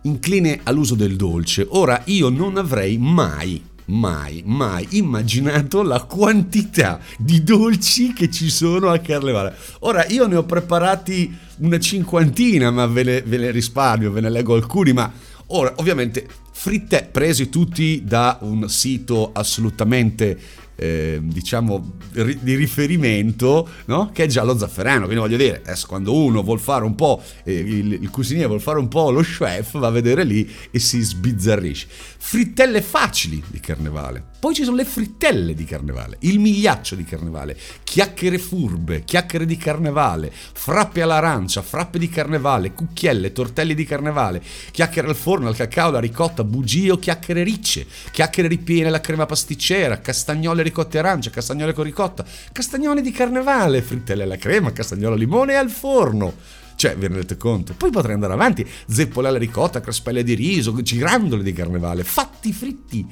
incline 0.03 0.59
all'uso 0.65 0.97
del 0.97 1.15
dolce. 1.15 1.65
Ora, 1.69 2.03
io 2.07 2.29
non 2.29 2.57
avrei 2.57 2.99
mai 2.99 3.62
mai, 3.87 4.42
mai 4.44 4.87
immaginato 4.90 5.83
la 5.83 6.03
quantità 6.03 7.01
di 7.18 7.42
dolci 7.42 8.12
che 8.12 8.31
ci 8.31 8.51
sono 8.51 8.90
a 8.90 8.99
Carnevale. 8.99 9.55
Ora, 9.81 10.07
io 10.07 10.27
ne 10.27 10.37
ho 10.37 10.44
preparati 10.44 11.35
una 11.59 11.79
cinquantina, 11.79 12.70
ma 12.70 12.87
ve 12.87 13.03
ne, 13.03 13.22
ve 13.22 13.38
ne 13.38 13.51
risparmio, 13.51 14.11
ve 14.11 14.20
ne 14.20 14.31
leggo 14.31 14.55
alcuni, 14.55 14.92
ma 14.92 15.11
ora, 15.46 15.72
ovviamente, 15.77 16.27
fritte 16.53 17.09
presi 17.11 17.49
tutti 17.49 18.03
da 18.05 18.38
un 18.40 18.68
sito 18.68 19.31
assolutamente 19.33 20.38
eh, 20.77 21.19
diciamo 21.23 21.95
di 22.12 22.55
riferimento 22.55 23.69
no? 23.87 24.11
che 24.12 24.25
è 24.25 24.27
già 24.27 24.43
lo 24.45 24.57
zafferano 24.57 25.07
quindi 25.07 25.23
voglio 25.23 25.37
dire 25.37 25.62
adesso 25.65 25.87
quando 25.87 26.15
uno 26.15 26.43
vuol 26.43 26.61
fare 26.61 26.85
un 26.85 26.95
po' 26.95 27.23
eh, 27.45 27.53
il, 27.53 27.93
il 27.95 28.11
cuciniere 28.11 28.49
vuol 28.49 28.61
fare 28.61 28.79
un 28.79 28.89
po' 28.89 29.11
lo 29.11 29.23
chef 29.23 29.79
va 29.79 29.89
a 29.89 29.91
vedere 29.91 30.25
lì 30.25 30.49
e 30.71 30.79
si 30.79 31.01
sbizzarrisce 31.01 31.87
frittelle 32.19 32.83
facili 32.83 33.43
di 33.49 33.61
carnevale 33.61 34.35
poi 34.38 34.55
ci 34.55 34.64
sono 34.64 34.77
le 34.77 34.85
frittelle 34.85 35.55
di 35.55 35.64
carnevale 35.64 36.16
il 36.20 36.38
migliaccio 36.38 36.94
di 36.94 37.05
carnevale 37.05 37.57
chiacchiere 37.85 38.38
furbe 38.38 39.05
chiacchiere 39.05 39.46
di 39.46 39.57
carnevale 39.57 40.33
frappe 40.33 41.03
all'arancia 41.03 41.62
frappe 41.62 41.99
di 41.99 42.09
carnevale 42.09 42.72
cucchielle 42.72 43.33
tortelli 43.33 43.75
di 43.75 43.85
carnevale 43.85 44.42
chiacchiere 44.70 45.09
al 45.09 45.16
forno 45.16 45.49
al 45.49 45.57
cacao 45.57 45.90
la 45.90 46.01
ricotta 46.01 46.44
bugie 46.44 46.90
o 46.90 46.99
chiacchiere 46.99 47.42
ricce 47.42 47.87
chiacchiere 48.11 48.49
ripiene 48.49 48.90
la 48.90 49.01
crema 49.01 49.27
pasticcera 49.27 50.01
castagnole 50.01 50.62
ricotta 50.62 50.96
e 50.96 51.01
arancia, 51.01 51.31
castagnole 51.31 51.72
con 51.72 51.85
ricotta, 51.85 52.25
castagnole 52.53 53.01
di 53.01 53.11
carnevale, 53.11 53.83
frittelle 53.83 54.22
alla 54.22 54.37
crema, 54.37 54.72
castagnolo 54.72 55.14
al 55.14 55.18
limone 55.18 55.53
e 55.53 55.57
al 55.57 55.70
forno. 55.70 56.35
Cioè, 56.77 56.94
vi 56.94 57.07
rendete 57.07 57.37
conto? 57.37 57.75
Poi 57.75 57.90
potrei 57.90 58.14
andare 58.14 58.35
avanti, 58.35 58.66
zeppole 58.87 59.29
alla 59.29 59.38
ricotta, 59.38 59.81
crespelle 59.81 60.22
di 60.22 60.35
riso, 60.35 60.81
girandole 60.83 61.42
di 61.42 61.53
carnevale, 61.53 62.05
fatti 62.05 62.53
fritti. 62.53 63.07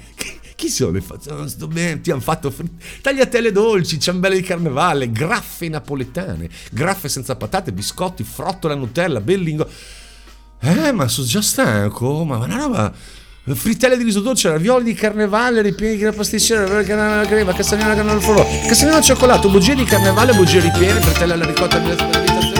Chi 0.55 0.69
sono 0.69 0.97
i 0.97 1.01
fatti? 1.01 1.31
Ti 2.01 2.11
hanno 2.11 2.21
fatto 2.21 2.51
fritti. 2.51 2.85
Tagliatelle 3.01 3.53
dolci, 3.53 3.99
ciambelle 3.99 4.37
di 4.37 4.43
carnevale, 4.43 5.11
graffe 5.11 5.69
napoletane, 5.69 6.49
graffe 6.71 7.09
senza 7.09 7.37
patate, 7.37 7.73
biscotti, 7.73 8.23
frottole 8.25 8.75
a 8.75 8.77
Nutella, 8.77 9.21
bellingo. 9.21 9.69
Eh, 10.61 10.93
ma 10.93 11.09
sono 11.09 11.27
già 11.27 11.43
stanco, 11.43 12.25
ma 12.25 12.39
una 12.39 12.57
roba 12.57 12.93
frittelle 13.53 13.99
di 13.99 14.05
riso 14.05 14.21
dolce, 14.21 14.49
ravioli 14.49 14.85
di 14.85 14.95
carnevale, 14.95 15.61
ripieni 15.61 15.97
di 15.97 16.17
pasticcera, 16.17 16.67
la 16.67 17.27
crema, 17.27 17.53
castagnola 17.53 17.95
canale 17.95 18.13
al 18.13 18.23
forno, 18.23 18.47
castagnola 18.67 18.97
al 18.97 19.03
cioccolato, 19.03 19.51
bugie 19.51 19.75
di 19.75 19.85
carnevale, 19.85 20.33
bugie 20.33 20.61
ripiene, 20.61 21.01
frittelle 21.01 21.35
alla 21.35 21.45
ricotta, 21.45 22.54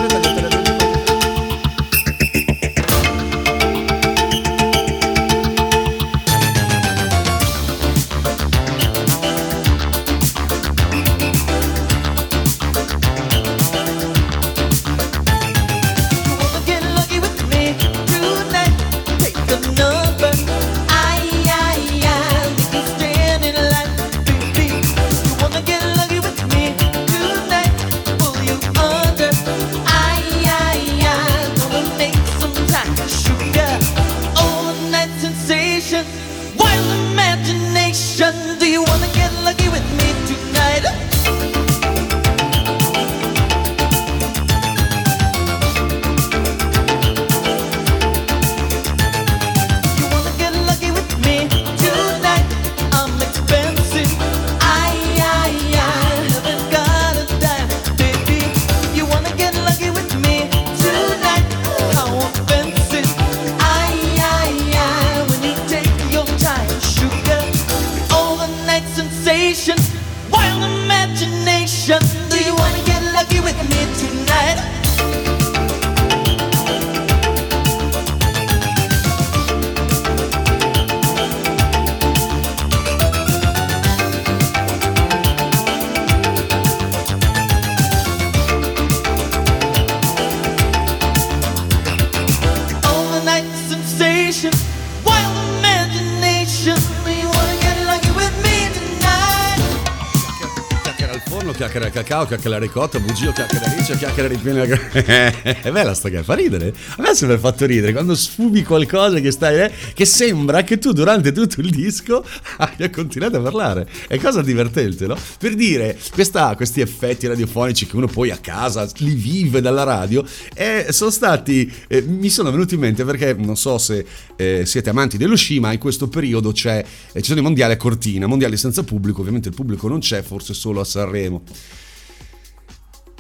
cacao, 102.25 102.27
chiacchiera 102.27 102.59
ricotta, 102.59 102.99
bugio, 102.99 103.33
chiacchiera 103.33 103.73
riccia, 103.75 103.97
chiacchiera 103.97 104.29
ripiena. 104.29 104.63
È 104.65 105.71
bella 105.71 105.95
sta 105.95 106.09
che 106.09 106.23
fa 106.23 106.35
ridere. 106.35 106.73
A 106.97 107.03
me 107.03 107.15
sembra 107.15 107.39
fatto 107.39 107.67
ridere 107.67 107.93
quando 107.93 108.15
sfumi 108.15 108.63
qualcosa 108.63 109.21
che 109.21 109.31
stai, 109.31 109.61
eh, 109.61 109.73
che 109.93 110.05
sembra 110.05 110.63
che 110.63 110.79
tu 110.79 110.93
durante 110.93 111.33
tutto 111.33 111.61
il 111.61 111.71
disco 111.71 112.25
abbia 112.59 112.91
continuato 112.91 113.37
a 113.37 113.41
parlare. 113.41 113.87
È 114.09 114.19
cosa 114.19 114.43
divertente, 114.43 115.07
no? 115.07 115.17
Per 115.39 115.55
dire, 115.55 115.99
questa, 116.13 116.55
questi 116.57 116.81
effetti 116.81 117.27
radiofonici 117.27 117.87
che 117.87 117.97
uno 117.97 118.07
poi 118.07 118.31
a 118.31 118.39
casa 118.39 118.89
li 118.99 119.15
vive 119.15 119.61
dalla 119.61 119.83
radio, 119.85 120.25
eh, 120.55 120.87
sono 120.91 121.11
stati, 121.11 121.71
eh, 121.89 122.03
mi 122.03 122.31
sono 122.31 122.51
venuti 122.51 122.75
in 122.75 122.81
mente 122.81 123.05
perché 123.05 123.35
non 123.35 123.57
so 123.57 123.79
se 123.79 124.05
eh, 124.37 124.63
siete 124.67 124.91
amanti 124.91 125.17
dello 125.17 125.37
sci, 125.37 125.61
ma 125.61 125.73
in 125.73 125.79
questo 125.79 126.09
periodo 126.09 126.53
c'è, 126.53 126.85
eh, 127.13 127.21
ci 127.21 127.29
sono 127.29 127.41
i 127.41 127.43
mondiali 127.43 127.73
a 127.73 127.77
Cortina, 127.77 128.27
mondiali 128.27 128.57
senza 128.57 128.83
pubblico, 128.83 129.21
ovviamente 129.21 129.49
il 129.49 129.55
pubblico 129.55 129.89
non 129.89 130.01
c'è, 130.01 130.23
forse 130.23 130.55
solo 130.55 130.81
a 130.81 130.85
Sanremo. 130.85 131.43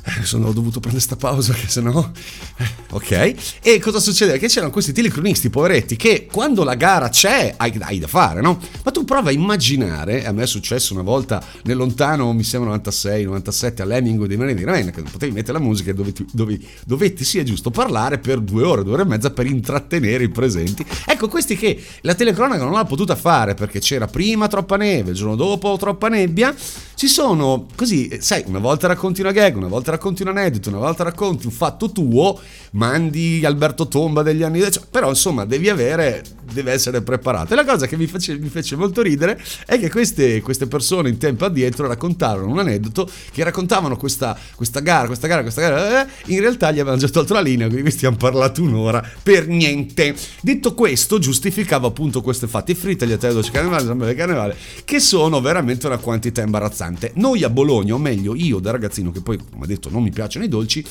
Eh, 0.07 0.24
sono 0.24 0.52
dovuto 0.52 0.80
prendere 0.80 1.07
questa 1.07 1.16
pausa 1.16 1.55
che 1.55 1.66
sennò 1.66 2.11
eh, 2.59 2.68
ok 2.90 3.34
e 3.62 3.80
cosa 3.80 4.00
succede? 4.00 4.36
che 4.36 4.48
c'erano 4.48 4.70
questi 4.70 4.92
telecronisti 4.92 5.48
poveretti 5.48 5.96
che 5.96 6.28
quando 6.30 6.62
la 6.62 6.74
gara 6.74 7.09
c'è 7.09 7.55
hai, 7.57 7.74
hai, 7.80 7.98
da 7.98 8.07
fare 8.07 8.42
no? 8.42 8.61
ma 8.82 8.90
tu 8.90 9.07
prova 9.07 9.30
a 9.30 9.32
immaginare 9.32 10.26
a 10.26 10.32
me 10.32 10.42
è 10.42 10.46
successo 10.46 10.92
una 10.92 11.02
volta 11.02 11.42
nel 11.62 11.78
lontano 11.78 12.34
mi 12.34 12.42
sembra 12.42 12.68
96 12.68 13.24
97 13.24 13.80
all'Hemingway 13.80 14.28
di 14.28 14.36
Marina 14.36 14.59
di 14.59 14.64
Ravenna 14.64 14.90
che 14.90 15.00
potevi 15.00 15.32
mettere 15.32 15.55
la 15.55 15.64
musica 15.64 15.90
dove, 15.94 16.12
ti, 16.12 16.26
dove, 16.30 16.61
dove 16.84 17.12
ti 17.14 17.24
sia 17.24 17.42
giusto 17.42 17.70
parlare 17.70 18.18
per 18.18 18.40
due 18.40 18.62
ore 18.62 18.82
due 18.82 18.92
ore 18.92 19.02
e 19.05 19.07
mezza 19.07 19.30
per 19.30 19.46
intrattenere 19.46 20.24
i 20.24 20.28
presenti 20.28 20.84
ecco 21.07 21.28
questi 21.28 21.57
che 21.57 21.82
la 22.02 22.14
telecronaca 22.14 22.62
non 22.62 22.74
l'ha 22.74 22.84
potuta 22.84 23.16
fare 23.16 23.55
perché 23.55 23.80
c'era 23.80 24.07
prima 24.07 24.48
troppa 24.48 24.76
neve 24.76 25.12
il 25.12 25.16
giorno 25.16 25.34
dopo 25.34 25.78
troppa 25.78 26.09
nebbia 26.09 26.55
ci 26.95 27.09
sono 27.09 27.66
così 27.74 28.18
sai 28.20 28.45
una 28.47 28.59
volta 28.59 28.86
racconti 28.86 29.20
una 29.20 29.32
gag 29.32 29.57
una 29.57 29.68
volta 29.68 29.90
racconti 29.90 30.22
un 30.22 30.28
aneddoto, 30.28 30.68
una 30.68 30.78
volta 30.78 31.03
racconti 31.03 31.47
un 31.47 31.53
fatto 31.53 31.90
tuo, 31.90 32.38
mandi 32.72 33.42
Alberto 33.45 33.88
Tomba 33.88 34.22
degli 34.22 34.42
anni... 34.42 34.61
Cioè, 34.61 34.82
però 34.90 35.09
insomma 35.09 35.45
devi 35.45 35.68
avere, 35.68 36.22
deve 36.53 36.72
essere 36.72 37.03
preparato. 37.03 37.53
E 37.53 37.57
la 37.57 37.64
cosa 37.64 37.86
che 37.86 37.97
mi 37.97 38.07
fece, 38.07 38.38
mi 38.38 38.49
fece 38.49 38.76
molto 38.76 39.03
ridere 39.03 39.40
è 39.66 39.78
che 39.78 39.90
queste, 39.90 40.40
queste, 40.40 40.66
persone 40.66 41.09
in 41.09 41.18
tempo 41.18 41.45
addietro 41.45 41.86
raccontarono 41.86 42.51
un 42.51 42.59
aneddoto 42.59 43.09
che 43.32 43.42
raccontavano 43.45 43.97
questa, 43.97 44.36
questa 44.55 44.80
gara, 44.80 45.07
questa 45.07 45.26
gara, 45.26 45.42
questa 45.42 45.61
gara, 45.61 46.03
eh, 46.03 46.09
in 46.26 46.40
realtà 46.40 46.70
gli 46.70 46.80
avevano 46.80 46.97
già 46.97 47.09
tolto 47.09 47.34
la 47.34 47.40
linea, 47.40 47.66
quindi 47.66 47.82
questi 47.82 48.07
hanno 48.07 48.16
parlato 48.16 48.62
un'ora 48.62 49.07
per 49.22 49.47
niente. 49.47 50.14
Detto 50.40 50.74
questo, 50.74 51.18
giustificava 51.18 51.86
appunto 51.86 52.20
questi 52.22 52.47
fatti 52.47 52.74
fritti, 52.74 53.07
gli 53.07 53.14
dolce 53.14 53.51
carnevale, 53.51 53.84
sambelle 53.84 54.14
carnevale, 54.14 54.57
che 54.84 55.01
sono 55.01 55.40
veramente 55.40 55.86
una 55.86 55.99
quantità 55.99 56.42
imbarazzante. 56.42 56.84
Noi 57.14 57.43
a 57.43 57.51
Bologna, 57.51 57.95
o 57.95 57.99
meglio 57.99 58.35
io 58.35 58.59
da 58.59 58.70
ragazzino, 58.70 59.11
che 59.11 59.20
poi 59.20 59.39
come 59.51 59.66
detto 59.66 59.91
non 59.91 60.03
mi 60.03 60.11
piacciono 60.11 60.45
i 60.45 60.49
dolci, 60.49 60.85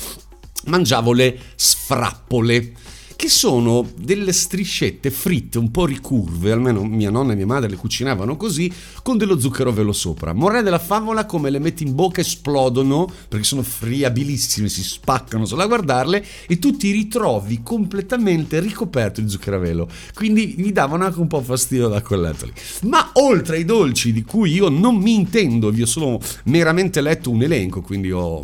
mangiavo 0.65 1.13
le 1.13 1.37
sfrappole. 1.55 2.73
Che 3.15 3.29
sono 3.29 3.87
delle 3.95 4.33
striscette 4.33 5.09
fritte 5.09 5.57
un 5.57 5.71
po' 5.71 5.85
ricurve, 5.85 6.51
almeno 6.51 6.83
mia 6.83 7.09
nonna 7.09 7.33
e 7.33 7.35
mia 7.35 7.45
madre 7.45 7.69
le 7.69 7.75
cucinavano 7.75 8.35
così, 8.35 8.71
con 9.01 9.17
dello 9.17 9.39
zucchero 9.39 9.69
a 9.69 9.73
velo 9.73 9.93
sopra. 9.93 10.33
Morale 10.33 10.63
della 10.63 10.79
favola, 10.79 11.25
come 11.25 11.49
le 11.49 11.59
metti 11.59 11.83
in 11.83 11.95
bocca 11.95 12.21
esplodono, 12.21 13.09
perché 13.27 13.45
sono 13.45 13.63
friabilissime, 13.63 14.67
si 14.67 14.83
spaccano 14.83 15.45
solo 15.45 15.61
a 15.61 15.67
guardarle, 15.67 16.25
e 16.47 16.59
tu 16.59 16.75
ti 16.75 16.91
ritrovi 16.91 17.61
completamente 17.63 18.59
ricoperto 18.59 19.21
di 19.21 19.29
zucchero 19.29 19.55
a 19.55 19.59
velo. 19.59 19.89
Quindi 20.13 20.55
mi 20.57 20.71
davano 20.71 21.05
anche 21.05 21.19
un 21.19 21.27
po' 21.27 21.41
fastidio 21.41 21.87
da 21.87 22.01
quel 22.01 22.21
letto 22.21 22.45
lì. 22.45 22.53
Ma 22.89 23.11
oltre 23.13 23.57
ai 23.57 23.65
dolci 23.65 24.11
di 24.11 24.23
cui 24.23 24.51
io 24.51 24.69
non 24.69 24.95
mi 24.95 25.13
intendo, 25.13 25.71
vi 25.71 25.83
ho 25.83 25.87
solo 25.87 26.19
meramente 26.45 26.99
letto 27.01 27.29
un 27.29 27.41
elenco, 27.41 27.81
quindi 27.81 28.11
ho, 28.11 28.43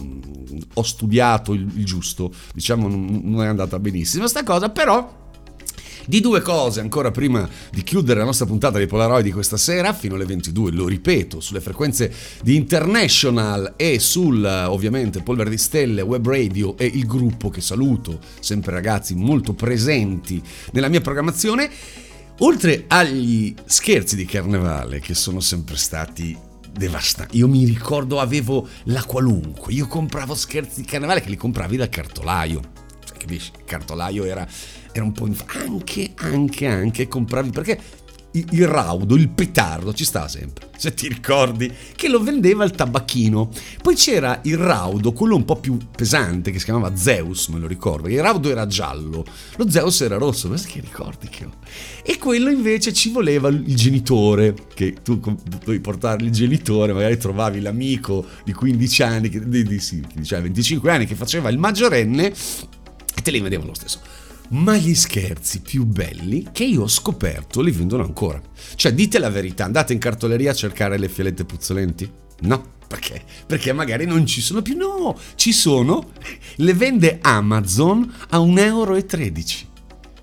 ho 0.73 0.83
studiato 0.83 1.53
il, 1.53 1.67
il 1.75 1.85
giusto, 1.85 2.31
diciamo 2.53 2.87
non, 2.87 3.21
non 3.23 3.43
è 3.43 3.47
andata 3.47 3.79
benissimo 3.79 4.27
sta 4.27 4.43
cosa, 4.43 4.68
però 4.69 5.17
di 6.09 6.21
due 6.21 6.41
cose 6.41 6.79
ancora 6.79 7.11
prima 7.11 7.47
di 7.71 7.83
chiudere 7.83 8.17
la 8.17 8.25
nostra 8.25 8.47
puntata 8.47 8.79
di 8.79 8.87
Polaroid 8.87 9.23
di 9.23 9.31
questa 9.31 9.57
sera 9.57 9.93
fino 9.93 10.15
alle 10.15 10.25
22, 10.25 10.71
lo 10.71 10.87
ripeto, 10.87 11.39
sulle 11.39 11.61
frequenze 11.61 12.11
di 12.41 12.55
International 12.55 13.73
e 13.75 13.99
sul 13.99 14.43
ovviamente 14.43 15.21
Polvere 15.21 15.51
di 15.51 15.59
Stelle, 15.59 16.01
Web 16.01 16.27
Radio 16.27 16.75
e 16.77 16.87
il 16.87 17.05
gruppo 17.05 17.51
che 17.51 17.61
saluto, 17.61 18.19
sempre 18.39 18.71
ragazzi 18.71 19.13
molto 19.13 19.53
presenti 19.53 20.41
nella 20.71 20.87
mia 20.87 20.99
programmazione. 20.99 21.69
Oltre 22.39 22.85
agli 22.87 23.53
scherzi 23.65 24.15
di 24.15 24.25
carnevale 24.25 24.99
che 24.99 25.13
sono 25.13 25.39
sempre 25.39 25.77
stati 25.77 26.35
devastanti. 26.71 27.37
Io 27.37 27.47
mi 27.47 27.65
ricordo 27.65 28.19
avevo 28.19 28.67
la 28.85 29.03
qualunque, 29.03 29.73
io 29.73 29.85
compravo 29.85 30.33
scherzi 30.33 30.81
di 30.81 30.87
carnevale 30.87 31.21
che 31.21 31.29
li 31.29 31.37
compravi 31.37 31.77
dal 31.77 31.89
cartolaio. 31.89 32.78
Capisci? 33.19 33.51
Il 33.57 33.65
cartolaio 33.65 34.23
era, 34.23 34.47
era 34.91 35.03
un 35.03 35.11
po' 35.11 35.27
inf- 35.27 35.45
anche, 35.55 36.13
anche, 36.15 36.65
anche 36.65 37.07
compravi 37.07 37.49
perché 37.51 37.79
il, 38.31 38.67
raudo, 38.67 39.15
il 39.15 39.29
petardo 39.29 39.93
ci 39.93 40.05
sta 40.05 40.27
sempre, 40.27 40.69
se 40.77 40.93
ti 40.93 41.07
ricordi, 41.07 41.71
che 41.95 42.07
lo 42.07 42.21
vendeva 42.21 42.63
il 42.63 42.71
tabacchino. 42.71 43.49
Poi 43.81 43.95
c'era 43.95 44.41
il 44.43 44.57
raudo, 44.57 45.13
quello 45.13 45.35
un 45.35 45.45
po' 45.45 45.55
più 45.55 45.77
pesante, 45.95 46.51
che 46.51 46.59
si 46.59 46.65
chiamava 46.65 46.95
Zeus, 46.95 47.47
me 47.47 47.59
lo 47.59 47.67
ricordo. 47.67 48.07
Il 48.07 48.21
raudo 48.21 48.49
era 48.49 48.67
giallo, 48.67 49.25
lo 49.55 49.69
Zeus 49.69 50.01
era 50.01 50.17
rosso, 50.17 50.47
ma 50.47 50.55
che 50.55 50.79
ricordi 50.79 51.27
che 51.27 51.45
ho? 51.45 51.53
E 52.03 52.17
quello 52.17 52.49
invece 52.49 52.93
ci 52.93 53.11
voleva 53.11 53.49
il 53.49 53.75
genitore, 53.75 54.53
che 54.73 54.97
tu 55.01 55.19
dovevi 55.19 55.79
portare 55.79 56.23
il 56.23 56.31
genitore, 56.31 56.93
magari 56.93 57.17
trovavi 57.17 57.61
l'amico 57.61 58.25
di 58.43 58.53
15 58.53 59.03
anni, 59.03 59.29
di, 59.29 59.63
di, 59.63 59.79
sì, 59.79 60.03
cioè 60.23 60.41
25 60.41 60.91
anni, 60.91 61.05
che 61.05 61.15
faceva 61.15 61.49
il 61.49 61.57
maggiorenne 61.57 62.33
e 63.19 63.21
te 63.21 63.31
li 63.31 63.39
vendevano 63.41 63.69
lo 63.69 63.75
stesso. 63.75 63.99
Ma 64.49 64.75
gli 64.77 64.95
scherzi 64.95 65.61
più 65.61 65.85
belli 65.85 66.47
che 66.51 66.63
io 66.63 66.83
ho 66.83 66.87
scoperto 66.87 67.61
li 67.61 67.71
vendono 67.71 68.03
ancora. 68.03 68.41
Cioè, 68.75 68.93
dite 68.93 69.19
la 69.19 69.29
verità, 69.29 69.65
andate 69.65 69.93
in 69.93 69.99
cartoleria 69.99 70.51
a 70.51 70.55
cercare 70.55 70.97
le 70.97 71.09
fialette 71.09 71.45
puzzolenti? 71.45 72.09
No. 72.41 72.77
Perché? 72.87 73.21
Perché 73.45 73.71
magari 73.71 74.05
non 74.05 74.25
ci 74.25 74.41
sono 74.41 74.63
più. 74.63 74.75
No, 74.75 75.15
ci 75.35 75.51
sono. 75.51 76.11
Le 76.55 76.73
vende 76.73 77.19
Amazon 77.21 78.11
a 78.29 78.39
1,13 78.39 78.57
euro. 78.63 78.95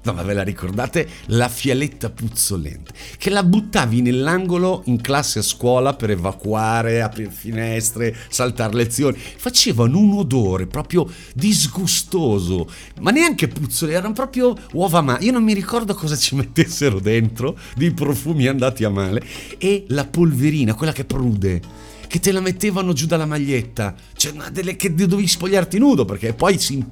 No, 0.06 0.12
ma 0.12 0.22
ve 0.22 0.34
la 0.34 0.44
ricordate? 0.44 1.08
La 1.26 1.48
fialetta 1.48 2.10
puzzolente, 2.10 2.92
che 3.18 3.28
la 3.28 3.42
buttavi 3.42 4.02
nell'angolo 4.02 4.82
in 4.84 5.00
classe 5.00 5.40
a 5.40 5.42
scuola 5.42 5.94
per 5.94 6.10
evacuare, 6.10 7.02
aprire 7.02 7.32
finestre, 7.32 8.16
saltare 8.28 8.76
lezioni. 8.76 9.18
Facevano 9.18 9.98
un 9.98 10.12
odore 10.12 10.68
proprio 10.68 11.10
disgustoso, 11.34 12.70
ma 13.00 13.10
neanche 13.10 13.48
puzzolente, 13.48 13.98
erano 13.98 14.14
proprio 14.14 14.54
uova 14.74 15.00
ma. 15.00 15.18
Io 15.22 15.32
non 15.32 15.42
mi 15.42 15.54
ricordo 15.54 15.92
cosa 15.94 16.14
ci 16.14 16.36
mettessero 16.36 17.00
dentro, 17.00 17.58
di 17.74 17.90
profumi 17.90 18.46
andati 18.46 18.84
a 18.84 18.90
male. 18.90 19.20
E 19.58 19.86
la 19.88 20.04
polverina, 20.04 20.74
quella 20.74 20.92
che 20.92 21.04
prude 21.04 21.60
che 22.06 22.20
te 22.20 22.32
la 22.32 22.40
mettevano 22.40 22.92
giù 22.92 23.06
dalla 23.06 23.26
maglietta, 23.26 23.94
cioè 24.16 24.32
delle 24.50 24.76
che 24.76 24.94
dovevi 24.94 25.26
spogliarti 25.26 25.78
nudo 25.78 26.04
perché 26.04 26.32
poi 26.32 26.58
si 26.58 26.84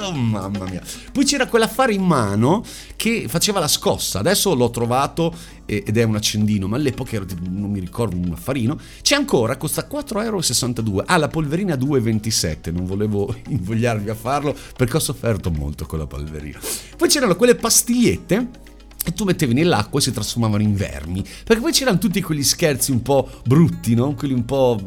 oh, 0.00 0.12
mamma 0.12 0.64
mia. 0.64 0.82
Poi 1.12 1.24
c'era 1.24 1.46
quell'affare 1.46 1.92
in 1.92 2.02
mano 2.02 2.64
che 2.96 3.26
faceva 3.28 3.60
la 3.60 3.68
scossa. 3.68 4.18
Adesso 4.18 4.54
l'ho 4.54 4.70
trovato 4.70 5.34
ed 5.66 5.98
è 5.98 6.02
un 6.02 6.16
accendino, 6.16 6.66
ma 6.66 6.76
all'epoca 6.76 7.22
non 7.50 7.70
mi 7.70 7.80
ricordo 7.80 8.16
un 8.16 8.32
affarino. 8.32 8.78
C'è 9.02 9.14
ancora, 9.14 9.56
costa 9.58 9.86
4,62 9.90 10.84
euro. 10.86 11.02
Ah, 11.06 11.18
la 11.18 11.28
polverina 11.28 11.74
2,27. 11.74 12.72
Non 12.72 12.86
volevo 12.86 13.34
invogliarvi 13.48 14.08
a 14.08 14.14
farlo 14.14 14.56
perché 14.76 14.96
ho 14.96 15.00
sofferto 15.00 15.50
molto 15.50 15.84
con 15.84 15.98
la 15.98 16.06
polverina. 16.06 16.58
Poi 16.96 17.08
c'erano 17.08 17.36
quelle 17.36 17.54
pastigliette 17.54 18.66
e 19.08 19.12
tu 19.14 19.24
mettevi 19.24 19.54
nell'acqua 19.54 20.00
e 20.00 20.02
si 20.02 20.12
trasformavano 20.12 20.62
in 20.62 20.74
vermi. 20.74 21.24
Perché 21.44 21.62
poi 21.62 21.72
c'erano 21.72 21.96
tutti 21.96 22.20
quegli 22.20 22.42
scherzi 22.42 22.90
un 22.90 23.00
po' 23.00 23.26
brutti, 23.42 23.94
no? 23.94 24.12
Quelli 24.12 24.34
un 24.34 24.44
po' 24.44 24.78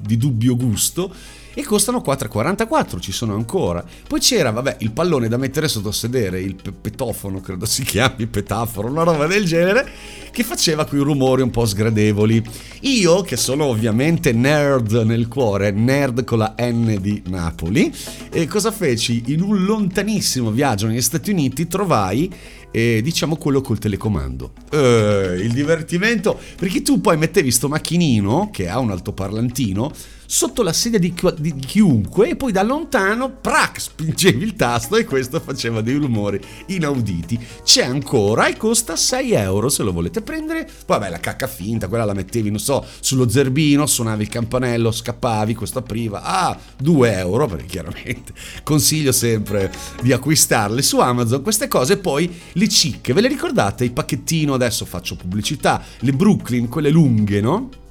di 0.00 0.16
dubbio 0.16 0.56
gusto. 0.56 1.14
E 1.52 1.64
costano 1.64 2.02
4,44, 2.04 3.00
ci 3.00 3.10
sono 3.10 3.34
ancora. 3.34 3.84
Poi 4.06 4.20
c'era, 4.20 4.50
vabbè, 4.50 4.76
il 4.80 4.92
pallone 4.92 5.28
da 5.28 5.36
mettere 5.36 5.66
sotto 5.66 5.90
sedere, 5.90 6.40
il 6.40 6.54
petofono, 6.54 7.40
credo 7.40 7.64
si 7.64 7.82
chiami, 7.82 8.26
petaforo, 8.28 8.88
una 8.88 9.02
roba 9.02 9.26
del 9.26 9.44
genere, 9.44 9.88
che 10.30 10.44
faceva 10.44 10.86
quei 10.86 11.02
rumori 11.02 11.42
un 11.42 11.50
po' 11.50 11.66
sgradevoli. 11.66 12.42
Io, 12.82 13.22
che 13.22 13.36
sono 13.36 13.64
ovviamente 13.64 14.32
nerd 14.32 14.92
nel 15.04 15.26
cuore, 15.26 15.72
nerd 15.72 16.22
con 16.22 16.38
la 16.38 16.54
N 16.56 16.96
di 17.00 17.20
Napoli, 17.26 17.92
e 18.30 18.46
cosa 18.46 18.70
feci? 18.70 19.24
In 19.26 19.42
un 19.42 19.64
lontanissimo 19.64 20.52
viaggio 20.52 20.86
negli 20.86 21.02
Stati 21.02 21.30
Uniti 21.30 21.66
trovai 21.66 22.32
e 22.70 23.00
diciamo 23.02 23.36
quello 23.36 23.60
col 23.60 23.78
telecomando. 23.78 24.52
Eh, 24.70 25.38
il 25.40 25.52
divertimento, 25.52 26.38
perché 26.56 26.82
tu 26.82 27.00
poi 27.00 27.16
mettevi 27.16 27.50
sto 27.50 27.68
macchinino 27.68 28.50
che 28.52 28.68
ha 28.68 28.78
un 28.78 28.90
altoparlantino 28.90 29.92
sotto 30.32 30.62
la 30.62 30.72
sedia 30.72 31.00
di, 31.00 31.12
di, 31.38 31.56
chiunque 31.56 32.28
e 32.28 32.36
poi 32.36 32.52
da 32.52 32.62
lontano, 32.62 33.30
prac, 33.30 33.80
spingevi 33.80 34.44
il 34.44 34.54
tasto 34.54 34.94
e 34.94 35.04
questo 35.04 35.40
faceva 35.40 35.80
dei 35.80 35.96
rumori 35.96 36.40
inauditi. 36.66 37.36
C'è 37.64 37.82
ancora 37.82 38.46
e 38.46 38.56
costa 38.56 38.94
6 38.94 39.32
euro 39.32 39.68
se 39.68 39.82
lo 39.82 39.90
volete 39.90 40.22
prendere. 40.22 40.62
Poi 40.86 40.98
vabbè, 41.00 41.10
la 41.10 41.18
cacca 41.18 41.48
finta, 41.48 41.88
quella 41.88 42.04
la 42.04 42.14
mettevi, 42.14 42.48
non 42.48 42.60
so, 42.60 42.86
sullo 43.00 43.28
zerbino, 43.28 43.86
suonavi 43.86 44.22
il 44.22 44.28
campanello, 44.28 44.92
scappavi, 44.92 45.56
questo 45.56 45.80
apriva. 45.80 46.22
Ah, 46.22 46.56
2 46.78 47.12
euro, 47.12 47.48
perché 47.48 47.66
chiaramente 47.66 48.32
consiglio 48.62 49.10
sempre 49.10 49.72
di 50.00 50.12
acquistarle 50.12 50.80
su 50.80 51.00
Amazon 51.00 51.42
queste 51.42 51.66
cose. 51.66 51.96
Poi 51.96 52.32
le 52.52 52.68
cicche, 52.68 53.12
ve 53.12 53.20
le 53.20 53.28
ricordate? 53.28 53.82
Il 53.82 53.92
pacchettino, 53.92 54.54
adesso 54.54 54.84
faccio 54.84 55.16
pubblicità, 55.16 55.82
le 55.98 56.12
Brooklyn, 56.12 56.68
quelle 56.68 56.90
lunghe, 56.90 57.40
no? 57.40 57.88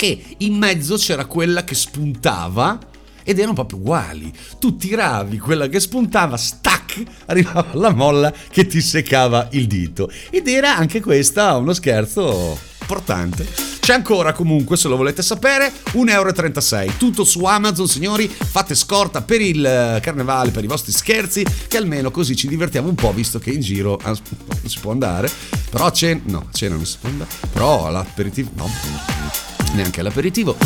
Che 0.00 0.18
in 0.38 0.56
mezzo 0.56 0.96
c'era 0.96 1.26
quella 1.26 1.62
che 1.62 1.74
spuntava 1.74 2.78
ed 3.22 3.36
erano 3.36 3.52
proprio 3.52 3.80
uguali. 3.80 4.32
Tu 4.58 4.74
tiravi 4.76 5.36
quella 5.36 5.66
che 5.66 5.78
spuntava, 5.78 6.38
stack, 6.38 7.02
arrivava 7.26 7.66
la 7.74 7.92
molla 7.92 8.32
che 8.50 8.66
ti 8.66 8.80
seccava 8.80 9.48
il 9.50 9.66
dito. 9.66 10.10
Ed 10.30 10.48
era 10.48 10.74
anche 10.74 11.02
questa 11.02 11.54
uno 11.58 11.74
scherzo 11.74 12.58
importante. 12.80 13.46
C'è 13.78 13.92
ancora 13.92 14.32
comunque, 14.32 14.78
se 14.78 14.88
lo 14.88 14.96
volete 14.96 15.20
sapere, 15.20 15.70
1,36 15.92 16.80
euro. 16.80 16.92
Tutto 16.96 17.24
su 17.24 17.44
Amazon, 17.44 17.86
signori. 17.86 18.26
Fate 18.26 18.74
scorta 18.74 19.20
per 19.20 19.42
il 19.42 19.62
eh, 19.62 20.00
carnevale, 20.00 20.50
per 20.50 20.64
i 20.64 20.66
vostri 20.66 20.92
scherzi, 20.92 21.44
che 21.68 21.76
almeno 21.76 22.10
così 22.10 22.34
ci 22.34 22.48
divertiamo 22.48 22.88
un 22.88 22.94
po', 22.94 23.12
visto 23.12 23.38
che 23.38 23.50
in 23.50 23.60
giro 23.60 24.00
ah, 24.02 24.16
non 24.16 24.60
si 24.64 24.78
può 24.80 24.92
andare. 24.92 25.30
Però 25.68 25.84
a 25.84 25.92
cena, 25.92 26.22
no, 26.24 26.46
a 26.48 26.52
cena 26.54 26.76
non 26.76 26.86
si 26.86 26.96
può 26.98 27.10
andare. 27.10 27.30
Però 27.52 27.86
all'aperitivo, 27.86 28.50
no 28.54 29.49
neanche 29.74 30.00
all'aperitivo. 30.00 30.56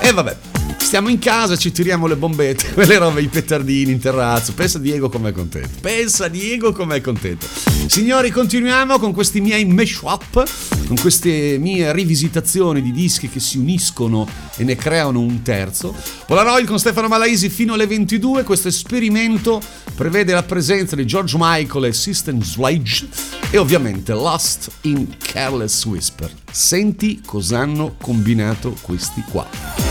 E 0.00 0.12
vabbè, 0.12 0.36
stiamo 0.78 1.08
in 1.08 1.18
casa, 1.18 1.56
ci 1.56 1.72
tiriamo 1.72 2.06
le 2.06 2.16
bombette, 2.16 2.72
quelle 2.74 2.98
robe, 2.98 3.22
i 3.22 3.28
petardini 3.28 3.92
in 3.92 3.98
terrazzo. 3.98 4.52
Pensa 4.52 4.78
Diego 4.78 5.08
com'è 5.08 5.32
contento. 5.32 5.80
Pensa 5.80 6.28
Diego 6.28 6.72
com'è 6.72 7.00
contento. 7.00 7.46
Signori, 7.86 8.30
continuiamo 8.30 8.98
con 8.98 9.12
questi 9.12 9.40
miei 9.40 9.64
mash-up, 9.64 10.44
con 10.86 10.98
queste 11.00 11.56
mie 11.58 11.92
rivisitazioni 11.92 12.82
di 12.82 12.92
dischi 12.92 13.28
che 13.28 13.40
si 13.40 13.58
uniscono 13.58 14.28
e 14.56 14.64
ne 14.64 14.76
creano 14.76 15.20
un 15.20 15.42
terzo. 15.42 15.94
Polaroid 16.26 16.66
con 16.66 16.78
Stefano 16.78 17.08
Malaisi 17.08 17.48
fino 17.48 17.74
alle 17.74 17.86
22. 17.86 18.44
Questo 18.44 18.68
esperimento 18.68 19.60
prevede 19.94 20.32
la 20.32 20.42
presenza 20.42 20.96
di 20.96 21.06
George 21.06 21.36
Michael 21.38 21.86
e 21.86 21.92
System 21.92 22.42
Sledge 22.42 23.41
e 23.54 23.58
ovviamente 23.58 24.14
Lost 24.14 24.70
in 24.82 25.14
Careless 25.18 25.84
Whisper. 25.84 26.32
Senti 26.50 27.20
cosa 27.20 27.58
hanno 27.58 27.96
combinato 28.00 28.74
questi 28.80 29.22
qua. 29.30 29.81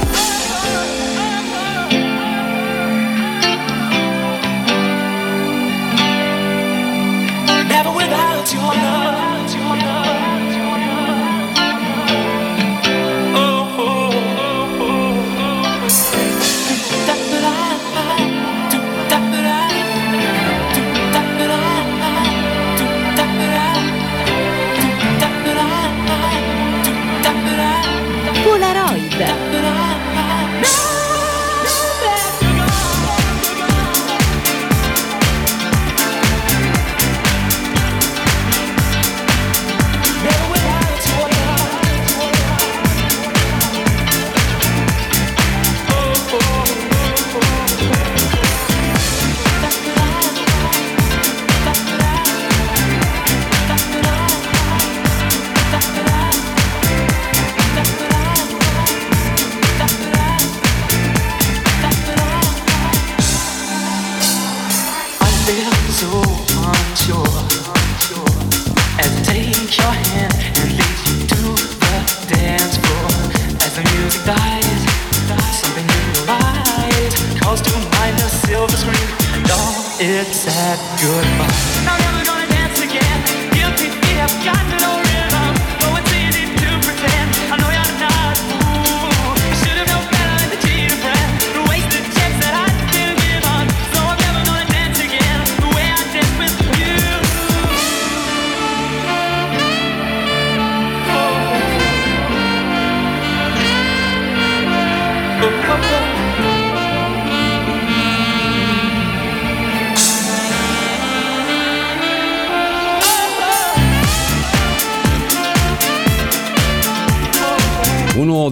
It's 80.03 80.35
said 80.35 80.79
goodbye. 80.99 82.00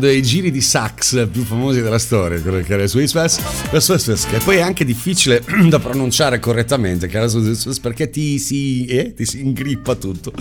Dei 0.10 0.24
giri 0.24 0.50
di 0.50 0.62
sax 0.62 1.28
più 1.30 1.44
famosi 1.44 1.82
della 1.82 2.00
storia, 2.00 2.42
quello 2.42 2.62
che 2.62 2.74
era 2.74 2.84
il 2.84 2.90
Swiss 2.90 3.12
Pass, 3.12 3.40
la 3.72 3.80
Swiss 3.80 4.26
che 4.26 4.40
poi 4.40 4.58
è 4.58 4.62
anche 4.62 4.84
difficile 4.84 5.44
da 5.70 5.78
pronunciare 5.80 6.40
correttamente, 6.40 7.08
che 7.08 7.28
Swiss 7.28 7.80
perché 7.80 8.10
ti 8.10 8.40
si, 8.40 8.86
eh, 8.86 9.14
ti 9.14 9.26
si 9.26 9.42
ingrippa 9.42 9.96
tutto. 9.96 10.34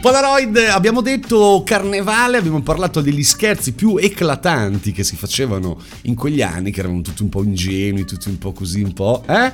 Polaroid, 0.00 0.56
abbiamo 0.56 1.00
detto 1.00 1.62
carnevale, 1.64 2.36
abbiamo 2.36 2.60
parlato 2.60 3.00
degli 3.00 3.22
scherzi 3.22 3.72
più 3.72 3.96
eclatanti 3.96 4.92
che 4.92 5.04
si 5.04 5.16
facevano 5.16 5.80
in 6.02 6.14
quegli 6.14 6.42
anni, 6.42 6.72
che 6.72 6.80
erano 6.80 7.00
tutti 7.00 7.22
un 7.22 7.28
po' 7.28 7.42
ingenui, 7.42 8.04
tutti 8.04 8.28
un 8.28 8.36
po' 8.36 8.52
così, 8.52 8.82
un 8.82 8.92
po', 8.92 9.24
eh? 9.26 9.52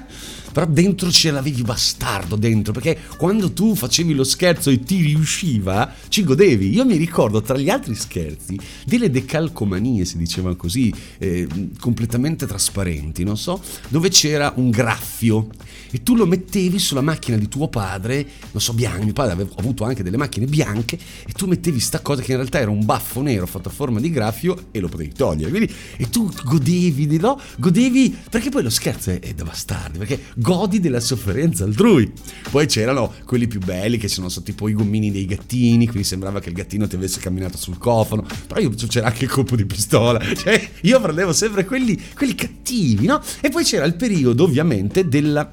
Però 0.52 0.66
dentro 0.66 1.10
ce 1.10 1.30
l'avevi 1.30 1.62
bastardo 1.62 2.36
dentro, 2.36 2.72
perché 2.72 2.98
quando 3.16 3.52
tu 3.52 3.74
facevi 3.74 4.14
lo 4.14 4.24
scherzo 4.24 4.70
e 4.70 4.80
ti 4.80 5.00
riusciva, 5.00 5.92
ci 6.08 6.24
godevi. 6.24 6.70
Io 6.70 6.84
mi 6.84 6.96
ricordo 6.96 7.40
tra 7.40 7.56
gli 7.56 7.70
altri 7.70 7.94
scherzi 7.94 8.58
delle 8.84 9.10
decalcomanie, 9.10 10.04
si 10.04 10.18
diceva 10.18 10.54
così, 10.56 10.92
eh, 11.18 11.46
completamente 11.78 12.46
trasparenti, 12.46 13.24
non 13.24 13.36
so, 13.36 13.60
dove 13.88 14.08
c'era 14.08 14.52
un 14.56 14.70
graffio 14.70 15.48
e 15.92 16.02
tu 16.02 16.14
lo 16.14 16.26
mettevi 16.26 16.78
sulla 16.78 17.00
macchina 17.00 17.36
di 17.36 17.48
tuo 17.48 17.68
padre, 17.68 18.26
non 18.52 18.60
so, 18.60 18.72
bianco, 18.72 19.02
mio 19.02 19.12
padre 19.12 19.32
aveva 19.32 19.50
avuto 19.56 19.84
anche 19.84 20.02
delle 20.02 20.16
macchine 20.16 20.46
bianche 20.46 20.98
e 21.26 21.32
tu 21.32 21.46
mettevi 21.46 21.80
sta 21.80 22.00
cosa 22.00 22.22
che 22.22 22.30
in 22.32 22.38
realtà 22.38 22.60
era 22.60 22.70
un 22.70 22.84
baffo 22.84 23.20
nero 23.22 23.46
fatto 23.46 23.68
a 23.68 23.72
forma 23.72 23.98
di 23.98 24.10
graffio 24.10 24.66
e 24.70 24.80
lo 24.80 24.88
potevi 24.88 25.12
togliere. 25.12 25.50
Quindi, 25.50 25.72
e 25.96 26.08
tu 26.08 26.30
godevi, 26.44 27.18
no? 27.18 27.40
Godevi, 27.56 28.16
perché 28.30 28.50
poi 28.50 28.62
lo 28.62 28.70
scherzo 28.70 29.10
è, 29.10 29.20
è 29.20 29.34
da 29.34 29.44
bastardi, 29.44 29.98
perché 29.98 30.20
godi 30.40 30.80
della 30.80 31.00
sofferenza 31.00 31.64
altrui. 31.64 32.10
Poi 32.50 32.66
c'erano 32.66 33.12
quelli 33.24 33.46
più 33.46 33.60
belli 33.60 33.98
che 33.98 34.08
sono 34.08 34.28
so, 34.28 34.42
tipo 34.42 34.68
i 34.68 34.72
gommini 34.72 35.10
dei 35.10 35.26
gattini, 35.26 35.86
quindi 35.86 36.04
sembrava 36.04 36.40
che 36.40 36.48
il 36.48 36.54
gattino 36.54 36.86
ti 36.86 36.96
avesse 36.96 37.20
camminato 37.20 37.56
sul 37.56 37.78
cofano, 37.78 38.26
però 38.46 38.60
io, 38.60 38.70
c'era 38.70 39.08
anche 39.08 39.24
il 39.24 39.30
colpo 39.30 39.56
di 39.56 39.66
pistola, 39.66 40.20
cioè 40.34 40.70
io 40.82 41.00
prendevo 41.00 41.32
sempre 41.32 41.64
quelli, 41.64 42.00
quelli 42.14 42.34
cattivi, 42.34 43.06
no? 43.06 43.20
E 43.40 43.50
poi 43.50 43.64
c'era 43.64 43.84
il 43.84 43.94
periodo 43.94 44.44
ovviamente 44.44 45.06
della 45.06 45.50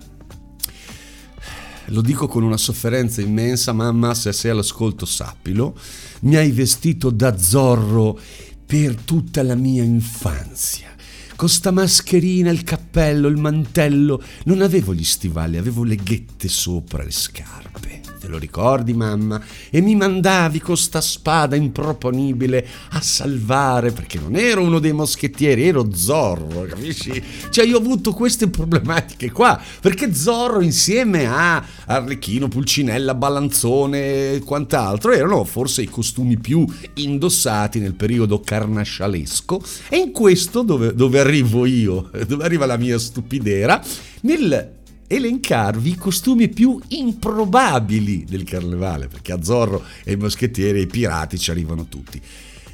lo 1.91 2.01
dico 2.01 2.27
con 2.27 2.43
una 2.43 2.57
sofferenza 2.57 3.21
immensa, 3.21 3.71
mamma, 3.71 4.13
se 4.13 4.33
sei 4.33 4.51
all'ascolto 4.51 5.05
sappilo, 5.05 5.73
mi 6.21 6.35
hai 6.35 6.51
vestito 6.51 7.09
da 7.09 7.37
zorro 7.37 8.19
per 8.65 8.95
tutta 8.95 9.41
la 9.41 9.55
mia 9.55 9.83
infanzia. 9.83 10.96
Con 11.37 11.49
sta 11.49 11.69
mascherina, 11.69 12.49
il 12.49 12.63
cappello, 12.63 13.27
il 13.27 13.37
mantello, 13.37 14.23
non 14.45 14.63
avevo 14.63 14.91
gli 14.95 15.03
stivali, 15.03 15.57
avevo 15.57 15.83
le 15.83 15.95
ghette 15.95 16.47
sopra 16.47 17.03
le 17.03 17.11
scarpe. 17.11 18.06
Te 18.19 18.27
lo 18.27 18.39
ricordi, 18.39 18.93
mamma? 18.93 19.39
E 19.69 19.79
mi 19.79 19.95
mandavi 19.95 20.59
con 20.59 20.75
sta 20.75 21.01
spada 21.01 21.55
improponibile 21.55 22.67
a 22.91 23.01
salvare, 23.01 23.91
perché 23.91 24.19
non 24.19 24.35
ero 24.35 24.63
uno 24.63 24.79
dei 24.79 24.91
moschettieri, 24.91 25.67
ero 25.67 25.93
Zorro, 25.93 26.63
capisci? 26.63 27.21
Cioè, 27.49 27.65
io 27.65 27.77
ho 27.77 27.79
avuto 27.79 28.13
queste 28.13 28.49
problematiche 28.49 29.31
qua, 29.31 29.61
perché 29.81 30.15
Zorro 30.15 30.61
insieme 30.61 31.27
a 31.27 31.63
Arlecchino, 31.85 32.47
Pulcinella, 32.47 33.13
Balanzone 33.13 34.33
e 34.33 34.41
quant'altro 34.43 35.11
erano 35.11 35.43
forse 35.43 35.83
i 35.83 35.87
costumi 35.87 36.37
più 36.37 36.65
indossati 36.95 37.79
nel 37.79 37.93
periodo 37.93 38.39
carnascialesco. 38.39 39.61
E 39.89 39.97
in 39.97 40.11
questo, 40.11 40.63
dove, 40.63 40.95
dove 40.95 41.19
arrivo 41.19 41.65
io, 41.67 42.09
dove 42.27 42.43
arriva 42.43 42.65
la 42.65 42.77
mia 42.77 42.97
stupidera, 42.97 43.79
nel 44.21 44.76
elencarvi 45.07 45.91
i 45.91 45.95
costumi 45.95 46.49
più 46.49 46.79
improbabili 46.89 48.25
del 48.25 48.43
carnevale, 48.43 49.07
perché 49.07 49.31
a 49.31 49.41
Zorro 49.41 49.83
e 50.03 50.11
i 50.11 50.17
moschettieri 50.17 50.79
e 50.79 50.83
i 50.83 50.87
pirati 50.87 51.37
ci 51.37 51.49
arrivano 51.49 51.85
tutti. 51.87 52.21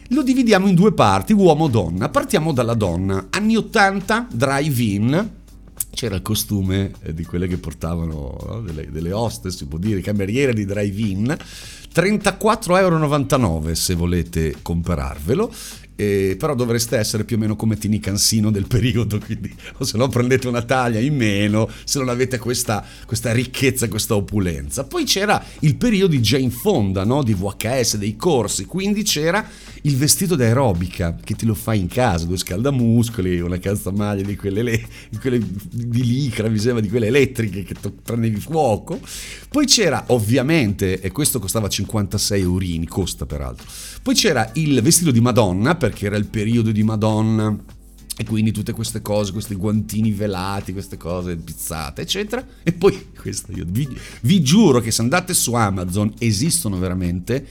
Lo 0.10 0.22
dividiamo 0.22 0.68
in 0.68 0.76
due 0.76 0.94
parti, 0.94 1.34
uomo-donna. 1.34 2.10
Partiamo 2.10 2.52
dalla 2.52 2.74
donna. 2.74 3.28
Anni 3.30 3.56
80, 3.56 4.28
drive-in. 4.32 5.32
C'era 5.92 6.16
il 6.16 6.22
costume 6.22 6.92
eh, 7.02 7.14
di 7.14 7.24
quelle 7.24 7.48
che 7.48 7.58
portavano 7.58 8.38
no, 8.46 8.62
delle, 8.62 8.92
delle 8.92 9.12
hostess, 9.12 9.56
si 9.56 9.66
può 9.66 9.78
dire, 9.78 10.02
cameriere 10.02 10.54
di 10.54 10.66
drive-in. 10.66 11.36
34,99 11.94 12.78
euro 12.78 13.76
se 13.76 13.94
volete 13.96 14.56
comprarvelo. 14.62 15.52
Eh, 15.96 16.36
però 16.40 16.56
dovreste 16.56 16.98
essere 16.98 17.24
più 17.24 17.36
o 17.36 17.40
meno 17.40 17.56
come 17.56 17.78
Tini 17.78 18.00
Cansino 18.00 18.50
del 18.50 18.66
periodo, 18.68 19.20
quindi 19.20 19.54
o 19.78 19.84
se 19.84 19.98
no 19.98 20.08
prendete 20.08 20.48
una 20.48 20.64
taglia 20.64 21.00
in 21.00 21.16
meno, 21.16 21.70
se 21.84 22.00
non 22.00 22.10
avete 22.10 22.40
questa, 22.40 22.84
questa 23.06 23.32
ricchezza, 23.32 23.88
questa 23.88 24.16
opulenza. 24.16 24.86
Poi 24.86 25.04
c'era 25.06 25.44
il 25.60 25.76
periodo 25.76 26.14
di 26.14 26.20
Jane 26.20 26.50
Fonda, 26.50 27.04
no? 27.04 27.24
di 27.24 27.34
VHS, 27.34 27.98
dei 27.98 28.16
corsi, 28.16 28.66
quindi 28.66 29.04
c'era 29.04 29.48
il 29.86 29.98
vestito 29.98 30.36
da 30.36 30.46
aerobica 30.46 31.18
che 31.24 31.36
ti 31.36 31.46
lo 31.46 31.54
fai 31.54 31.80
in 31.80 31.88
casa, 31.88 32.26
due 32.26 32.38
scaldamuscoli, 32.38 33.40
una 33.40 33.60
calzamaglia 33.60 34.24
di 34.24 34.36
quelle, 34.36 34.64
le, 34.64 34.88
di, 35.10 35.18
quelle 35.18 35.40
di 35.40 36.06
licra, 36.06 36.50
mi 36.50 36.58
sembra 36.58 36.82
di 36.82 36.90
quelle 36.90 37.08
elettriche 37.08 37.64
che 37.64 37.76
prenevi 38.04 38.40
fuoco. 38.40 39.00
Poi 39.50 39.66
c'era 39.66 40.06
ovviamente, 40.08 41.00
e 41.00 41.12
questo 41.12 41.40
costava 41.40 41.68
56 41.68 42.42
eurini, 42.42 42.88
costa 42.88 43.26
peraltro. 43.26 43.68
Poi 44.02 44.16
c'era 44.16 44.50
il 44.54 44.82
vestito 44.82 45.12
di 45.12 45.22
Madonna, 45.22 45.76
perché 45.84 46.06
era 46.06 46.16
il 46.16 46.28
periodo 46.28 46.72
di 46.72 46.82
Madonna. 46.82 47.54
E 48.16 48.24
quindi 48.24 48.54
tutte 48.54 48.72
queste 48.72 49.02
cose, 49.02 49.34
questi 49.34 49.56
guantini 49.56 50.12
velati, 50.12 50.72
queste 50.72 50.96
cose 50.96 51.36
pizzate, 51.36 52.04
eccetera. 52.04 52.46
E 52.64 52.72
poi, 52.72 53.08
questo 53.20 53.52
io 53.52 53.66
vi, 53.68 53.86
vi 54.22 54.42
giuro 54.42 54.80
che 54.80 54.92
se 54.92 55.02
andate 55.02 55.34
su 55.34 55.54
Amazon 55.54 56.14
esistono 56.20 56.78
veramente 56.78 57.46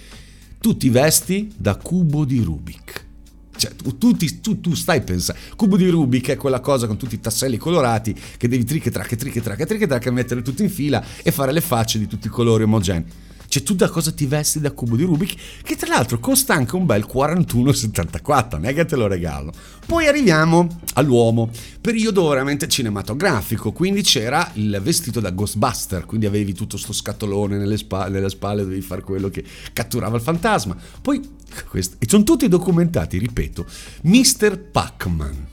tutti 0.61 0.87
i 0.87 0.89
vesti 0.89 1.53
da 1.55 1.77
cubo 1.77 2.25
di 2.25 2.41
Rubik. 2.41 3.07
Cioè, 3.55 3.75
tu, 3.75 3.99
tu 3.99 4.17
tu- 4.17 4.61
tu 4.61 4.75
stai 4.75 5.03
pensando, 5.03 5.39
cubo 5.55 5.77
di 5.77 5.89
Rubik 5.89 6.31
è 6.31 6.37
quella 6.37 6.61
cosa 6.61 6.87
con 6.87 6.97
tutti 6.97 7.17
i 7.17 7.21
tasselli 7.21 7.59
colorati 7.59 8.19
che 8.39 8.49
devi 8.49 8.65
triche 8.65 8.91
tracche 8.91 9.17
triche 9.17 9.43
tracche 9.43 9.67
triche 9.67 9.87
tracche 9.87 10.11
mettere 10.11 10.41
tutti 10.41 10.63
in 10.63 10.71
fila 10.71 11.05
e 11.23 11.31
fare 11.31 11.53
le 11.53 11.61
facce 11.61 11.99
di 11.99 12.07
tutti 12.07 12.29
i 12.29 12.31
colori 12.31 12.63
omogenei. 12.63 13.05
Cioè, 13.53 13.63
tu 13.63 13.75
da 13.75 13.91
cosa 13.91 14.11
ti 14.13 14.25
vesti 14.25 14.61
da 14.61 14.71
cubo 14.71 14.97
di 14.97 15.05
Rubik? 15.05 15.35
Che 15.63 15.77
tra 15.77 15.89
l'altro 15.89 16.19
costa 16.19 16.55
anche 16.55 16.75
un 16.75 16.87
bel 16.87 17.07
41,74, 17.07 18.53
non 18.53 18.65
è 18.65 18.73
che 18.73 18.87
te 18.87 18.97
lo 18.97 19.07
regalo. 19.07 19.53
Poi 19.85 20.07
arriviamo 20.07 20.81
all'uomo, 20.95 21.51
periodo 21.79 22.27
veramente 22.29 22.67
cinematografico, 22.67 23.71
quindi 23.73 24.01
c'era 24.01 24.51
il 24.55 24.81
vestito 24.83 25.21
da 25.21 25.33
Ghostbuster, 25.33 26.07
quindi 26.07 26.25
avevi 26.25 26.55
tutto 26.55 26.79
sto 26.79 26.95
scatolone 26.95 27.59
nelle 27.59 27.77
spalle, 27.77 28.09
nelle 28.09 28.31
spalle 28.31 28.63
dovevi 28.63 28.81
fare 28.81 29.03
quello 29.03 29.29
che 29.29 29.45
catturava 29.75 30.17
il 30.17 30.23
fantasma. 30.23 30.75
Poi, 31.03 31.21
questo, 31.69 31.97
e 31.99 32.07
sono 32.09 32.23
tutti 32.23 32.49
documentati, 32.49 33.19
ripeto, 33.19 33.67
Mr. 34.05 34.59
Pac-Man 34.59 35.47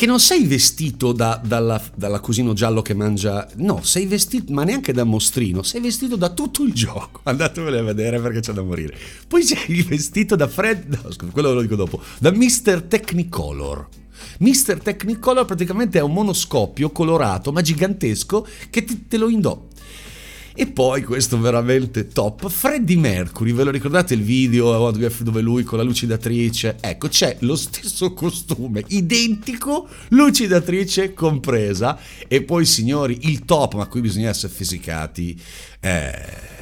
che 0.00 0.06
non 0.06 0.18
sei 0.18 0.46
vestito 0.46 1.12
da, 1.12 1.38
dalla, 1.44 1.78
dall'accusino 1.94 2.54
giallo 2.54 2.80
che 2.80 2.94
mangia, 2.94 3.46
no, 3.56 3.82
sei 3.82 4.06
vestito, 4.06 4.50
ma 4.50 4.64
neanche 4.64 4.94
da 4.94 5.04
mostrino, 5.04 5.62
sei 5.62 5.82
vestito 5.82 6.16
da 6.16 6.30
tutto 6.30 6.62
il 6.62 6.72
gioco. 6.72 7.20
Andatevelo 7.28 7.78
a 7.78 7.82
vedere 7.82 8.18
perché 8.18 8.40
c'è 8.40 8.54
da 8.54 8.62
morire. 8.62 8.96
Poi 9.28 9.42
sei 9.42 9.82
vestito 9.86 10.36
da 10.36 10.48
Fred, 10.48 10.86
no, 10.88 11.12
scusa, 11.12 11.30
quello 11.30 11.52
lo 11.52 11.60
dico 11.60 11.76
dopo, 11.76 12.00
da 12.18 12.32
Mr. 12.32 12.84
Technicolor. 12.88 13.88
Mr. 14.38 14.80
Technicolor 14.82 15.44
praticamente 15.44 15.98
è 15.98 16.02
un 16.02 16.14
monoscopio 16.14 16.90
colorato 16.92 17.52
ma 17.52 17.60
gigantesco 17.60 18.46
che 18.70 18.84
ti- 18.84 19.06
te 19.06 19.18
lo 19.18 19.28
indò. 19.28 19.66
E 20.54 20.66
poi 20.66 21.02
questo 21.04 21.40
veramente 21.40 22.08
top, 22.08 22.48
Freddie 22.48 22.96
Mercury, 22.96 23.52
ve 23.52 23.64
lo 23.64 23.70
ricordate 23.70 24.14
il 24.14 24.22
video 24.22 24.90
dove 24.90 25.40
lui 25.40 25.62
con 25.62 25.78
la 25.78 25.84
lucidatrice? 25.84 26.76
Ecco, 26.80 27.08
c'è 27.08 27.36
lo 27.40 27.56
stesso 27.56 28.12
costume, 28.12 28.84
identico, 28.88 29.88
lucidatrice 30.08 31.14
compresa. 31.14 31.98
E 32.26 32.42
poi 32.42 32.64
signori, 32.64 33.18
il 33.22 33.44
top, 33.44 33.74
ma 33.74 33.86
qui 33.86 34.00
bisogna 34.00 34.28
essere 34.28 34.52
fisicati, 34.52 35.40
eh 35.80 36.58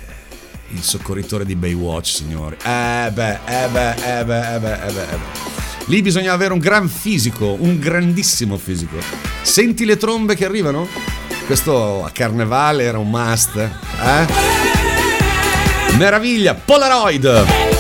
il 0.71 0.83
soccorritore 0.83 1.47
di 1.47 1.57
Baywatch, 1.57 2.09
signori. 2.09 2.57
Eh 2.63 3.07
eh 3.09 3.11
beh, 3.11 3.39
eh 3.47 3.69
beh, 3.69 4.21
eh 4.21 4.25
beh, 4.25 4.55
eh 4.55 4.59
beh, 4.59 4.87
eh 4.87 4.93
beh. 4.93 5.47
Lì 5.87 6.03
bisogna 6.03 6.35
avere 6.35 6.53
un 6.53 6.59
gran 6.59 6.89
fisico, 6.89 7.57
un 7.59 7.79
grandissimo 7.79 8.59
fisico. 8.59 8.97
Senti 9.43 9.87
le 9.87 9.97
trombe 9.97 10.35
che 10.35 10.45
arrivano? 10.45 10.87
Questo 11.49 12.05
a 12.05 12.11
carnevale 12.11 12.83
era 12.85 12.99
un 12.99 13.09
must, 13.09 13.57
eh? 13.57 14.27
Meraviglia, 15.97 16.53
Polaroid! 16.53 17.78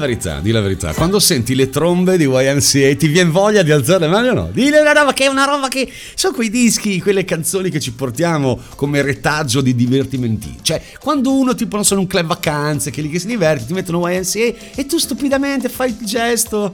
Verità, 0.00 0.40
di 0.40 0.50
la 0.50 0.60
verità. 0.60 0.92
Quando 0.92 1.20
senti 1.20 1.54
le 1.54 1.70
trombe 1.70 2.16
di 2.16 2.24
YMCA 2.24 2.96
ti 2.96 3.06
viene 3.06 3.30
voglia 3.30 3.62
di 3.62 3.70
alzare 3.70 4.00
le 4.00 4.08
mani 4.08 4.28
o 4.28 4.34
no? 4.34 4.50
Dile 4.52 4.80
una 4.80 4.92
roba 4.92 5.12
che 5.12 5.26
è 5.26 5.28
una 5.28 5.44
roba 5.44 5.68
che 5.68 5.88
sono 6.14 6.34
quei 6.34 6.50
dischi, 6.50 7.00
quelle 7.00 7.24
canzoni 7.24 7.70
che 7.70 7.78
ci 7.78 7.92
portiamo 7.92 8.58
come 8.74 9.02
retaggio 9.02 9.60
di 9.60 9.76
divertimenti. 9.76 10.56
Cioè, 10.60 10.82
quando 10.98 11.32
uno 11.32 11.54
tipo 11.54 11.76
non 11.76 11.84
sono 11.84 12.00
un 12.00 12.08
club 12.08 12.26
vacanze, 12.26 12.90
che 12.90 13.00
lì 13.00 13.08
che 13.08 13.20
si 13.20 13.28
diverte, 13.28 13.66
ti 13.66 13.72
mettono 13.72 14.08
YMCA 14.08 14.74
e 14.74 14.86
tu 14.86 14.98
stupidamente 14.98 15.68
fai 15.68 15.90
il 15.90 16.04
gesto. 16.04 16.72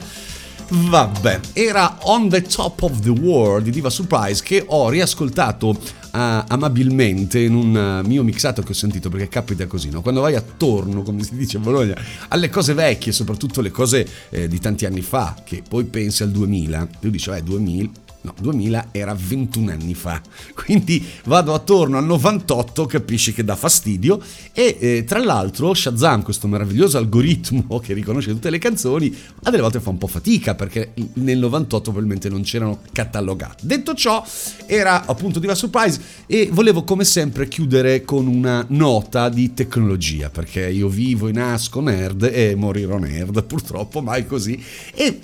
Vabbè, 0.69 1.41
era 1.53 1.99
On 2.03 2.29
the 2.29 2.43
Top 2.43 2.83
of 2.83 2.99
the 3.01 3.11
World 3.11 3.65
di 3.65 3.71
Diva 3.71 3.91
Surprise 3.91 4.43
che 4.43 4.65
ho 4.67 4.89
riascoltato 4.89 5.79
uh, 6.17 6.45
amabilmente 6.49 7.41
in 7.41 7.55
un 7.55 8.01
uh, 8.03 8.07
mio 8.07 8.23
mixato 8.23 8.63
che 8.63 8.73
ho 8.73 8.75
sentito 8.75 9.11
perché 9.11 9.29
capita 9.29 9.67
così, 9.67 9.91
no? 9.91 10.01
quando 10.01 10.23
vai 10.23 10.35
attorno, 10.35 11.03
come 11.03 11.23
si 11.23 11.37
dice 11.37 11.59
a 11.59 11.61
Bologna, 11.61 11.95
alle 12.29 12.49
cose 12.49 12.73
vecchie, 12.73 13.13
soprattutto 13.13 13.61
le 13.61 13.71
cose 13.71 14.07
eh, 14.31 14.49
di 14.49 14.59
tanti 14.59 14.87
anni 14.87 15.03
fa, 15.03 15.37
che 15.45 15.63
poi 15.69 15.85
pensi 15.85 16.23
al 16.23 16.31
2000, 16.31 16.89
tu 17.01 17.11
dici, 17.11 17.31
eh 17.31 17.43
2000, 17.43 17.91
No, 18.27 18.35
2000 18.41 18.89
era 18.91 19.15
21 19.15 19.71
anni 19.71 19.95
fa. 19.95 20.21
Quindi 20.53 21.05
vado 21.27 21.55
attorno 21.55 21.97
al 21.97 22.05
98, 22.05 22.85
capisci 22.87 23.33
che 23.33 23.45
dà 23.45 23.55
fastidio. 23.55 24.21
E 24.53 24.77
eh, 24.81 25.05
tra 25.05 25.23
l'altro, 25.23 25.73
Shazam, 25.73 26.23
questo 26.23 26.49
meraviglioso 26.49 26.99
algoritmo 26.99 27.79
che 27.79 27.95
riconosce 27.95 28.33
tutte 28.33 28.51
le 28.51 28.59
canzoni, 28.59 29.15
a 29.45 29.51
delle 29.51 29.63
volte 29.63 29.79
fa 29.79 29.91
un 29.91 29.99
po' 29.99 30.09
fatica 30.09 30.57
perché 30.57 30.93
nel 31.15 31.39
98 31.39 31.83
probabilmente 31.85 32.29
non 32.29 32.43
c'erano 32.43 32.81
catalogate. 32.91 33.65
Detto 33.65 33.95
ciò, 33.95 34.25
era 34.67 35.07
appunto 35.07 35.39
Diva 35.39 35.55
Surprise 35.55 36.01
e 36.27 36.49
volevo 36.51 36.83
come 36.83 37.05
sempre 37.05 37.47
chiudere 37.47 38.03
con 38.03 38.27
una 38.27 38.65
nota 38.71 39.29
di 39.29 39.55
tecnologia 39.55 40.31
perché 40.31 40.69
io 40.69 40.89
vivo 40.89 41.29
e 41.29 41.33
nasco 41.33 41.81
nerd 41.81 42.25
e 42.25 42.57
morirò 42.57 42.99
nerd, 42.99 43.45
purtroppo 43.45 44.03
mai 44.03 44.27
così. 44.27 44.61
E 44.95 45.21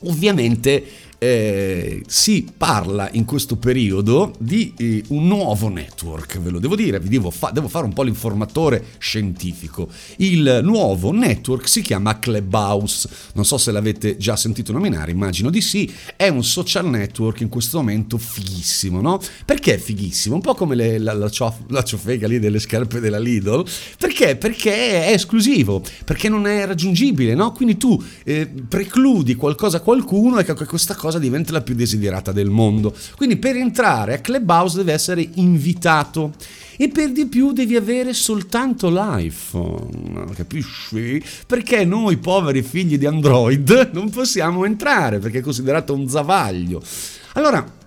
ovviamente 0.00 1.09
eh, 1.22 2.02
si 2.06 2.48
parla 2.56 3.10
in 3.12 3.26
questo 3.26 3.56
periodo 3.56 4.32
di 4.38 4.72
eh, 4.78 5.04
un 5.08 5.26
nuovo 5.26 5.68
network, 5.68 6.38
ve 6.40 6.48
lo 6.48 6.58
devo 6.58 6.74
dire, 6.74 6.98
vi 6.98 7.10
devo, 7.10 7.30
fa- 7.30 7.50
devo, 7.50 7.68
fare 7.68 7.84
un 7.84 7.92
po' 7.92 8.02
l'informatore 8.02 8.82
scientifico. 8.96 9.88
Il 10.16 10.60
nuovo 10.62 11.12
network 11.12 11.68
si 11.68 11.82
chiama 11.82 12.18
Clubhouse, 12.18 13.06
non 13.34 13.44
so 13.44 13.58
se 13.58 13.70
l'avete 13.70 14.16
già 14.16 14.34
sentito 14.34 14.72
nominare, 14.72 15.10
immagino 15.10 15.50
di 15.50 15.60
sì, 15.60 15.92
è 16.16 16.28
un 16.28 16.42
social 16.42 16.88
network 16.88 17.40
in 17.40 17.50
questo 17.50 17.76
momento 17.76 18.16
fighissimo, 18.16 19.02
no? 19.02 19.20
Perché 19.44 19.74
è 19.74 19.78
fighissimo? 19.78 20.36
Un 20.36 20.40
po' 20.40 20.54
come 20.54 20.74
le, 20.74 20.96
la, 20.96 21.12
la, 21.12 21.28
ciof- 21.28 21.68
la 21.68 21.82
ciofega 21.82 22.26
lì 22.26 22.38
delle 22.38 22.58
scarpe 22.58 22.98
della 22.98 23.18
Lidl, 23.18 23.62
perché? 23.98 24.36
Perché 24.36 25.04
è 25.04 25.12
esclusivo, 25.12 25.82
perché 26.06 26.30
non 26.30 26.46
è 26.46 26.64
raggiungibile, 26.64 27.34
no? 27.34 27.52
Quindi 27.52 27.76
tu 27.76 28.02
eh, 28.24 28.46
precludi 28.46 29.34
qualcosa 29.34 29.76
a 29.76 29.80
qualcuno 29.80 30.38
e 30.38 30.44
questa 30.44 30.94
cosa 30.94 31.09
cosa 31.10 31.18
diventa 31.18 31.52
la 31.52 31.60
più 31.60 31.74
desiderata 31.74 32.30
del 32.30 32.50
mondo. 32.50 32.94
Quindi 33.16 33.36
per 33.36 33.56
entrare 33.56 34.14
a 34.14 34.18
Clubhouse 34.18 34.76
deve 34.76 34.92
essere 34.92 35.28
invitato 35.34 36.32
e 36.76 36.88
per 36.88 37.10
di 37.10 37.26
più 37.26 37.52
devi 37.52 37.76
avere 37.76 38.14
soltanto 38.14 38.88
l'iPhone, 38.88 40.32
capisci? 40.34 41.22
Perché 41.46 41.84
noi 41.84 42.16
poveri 42.16 42.62
figli 42.62 42.96
di 42.96 43.06
Android 43.06 43.90
non 43.92 44.08
possiamo 44.08 44.64
entrare 44.64 45.18
perché 45.18 45.38
è 45.38 45.42
considerato 45.42 45.92
un 45.92 46.08
zavaglio. 46.08 46.80
Allora, 47.34 47.78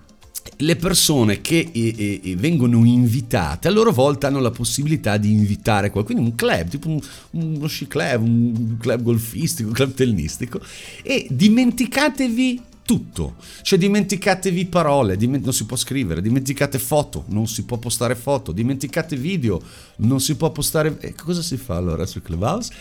le 0.57 0.75
persone 0.75 1.41
che 1.41 1.69
e, 1.71 2.19
e, 2.23 2.35
vengono 2.35 2.85
invitate 2.85 3.67
a 3.67 3.71
loro 3.71 3.91
volta 3.91 4.27
hanno 4.27 4.39
la 4.39 4.51
possibilità 4.51 5.17
di 5.17 5.31
invitare 5.31 5.89
qualcuno, 5.89 6.19
quindi 6.19 6.31
un 6.31 6.35
club, 6.35 6.69
tipo 6.69 6.89
un, 6.89 6.99
uno 7.31 7.67
sci 7.67 7.87
club, 7.87 8.21
un 8.21 8.77
club 8.77 9.01
golfistico, 9.01 9.69
un 9.69 9.73
club 9.73 9.93
tennistico 9.93 10.61
e 11.01 11.25
dimenticatevi 11.29 12.61
tutto. 12.85 13.35
Cioè 13.61 13.79
dimenticatevi 13.79 14.65
parole, 14.65 15.17
diment- 15.17 15.43
non 15.43 15.53
si 15.53 15.65
può 15.65 15.75
scrivere, 15.75 16.21
dimenticate 16.21 16.79
foto, 16.79 17.25
non 17.27 17.47
si 17.47 17.63
può 17.63 17.77
postare 17.77 18.15
foto, 18.15 18.51
dimenticate 18.51 19.15
video, 19.15 19.61
non 19.97 20.19
si 20.19 20.35
può 20.35 20.51
postare... 20.51 20.97
E 20.99 21.15
cosa 21.15 21.41
si 21.41 21.57
fa 21.57 21.75
allora 21.75 22.05
su 22.05 22.21
Clubhouse? 22.21 22.71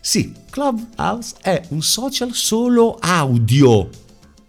Sì, 0.00 0.32
Clubhouse 0.50 1.34
è 1.42 1.62
un 1.70 1.82
social 1.82 2.32
solo 2.32 2.96
audio. 3.00 3.88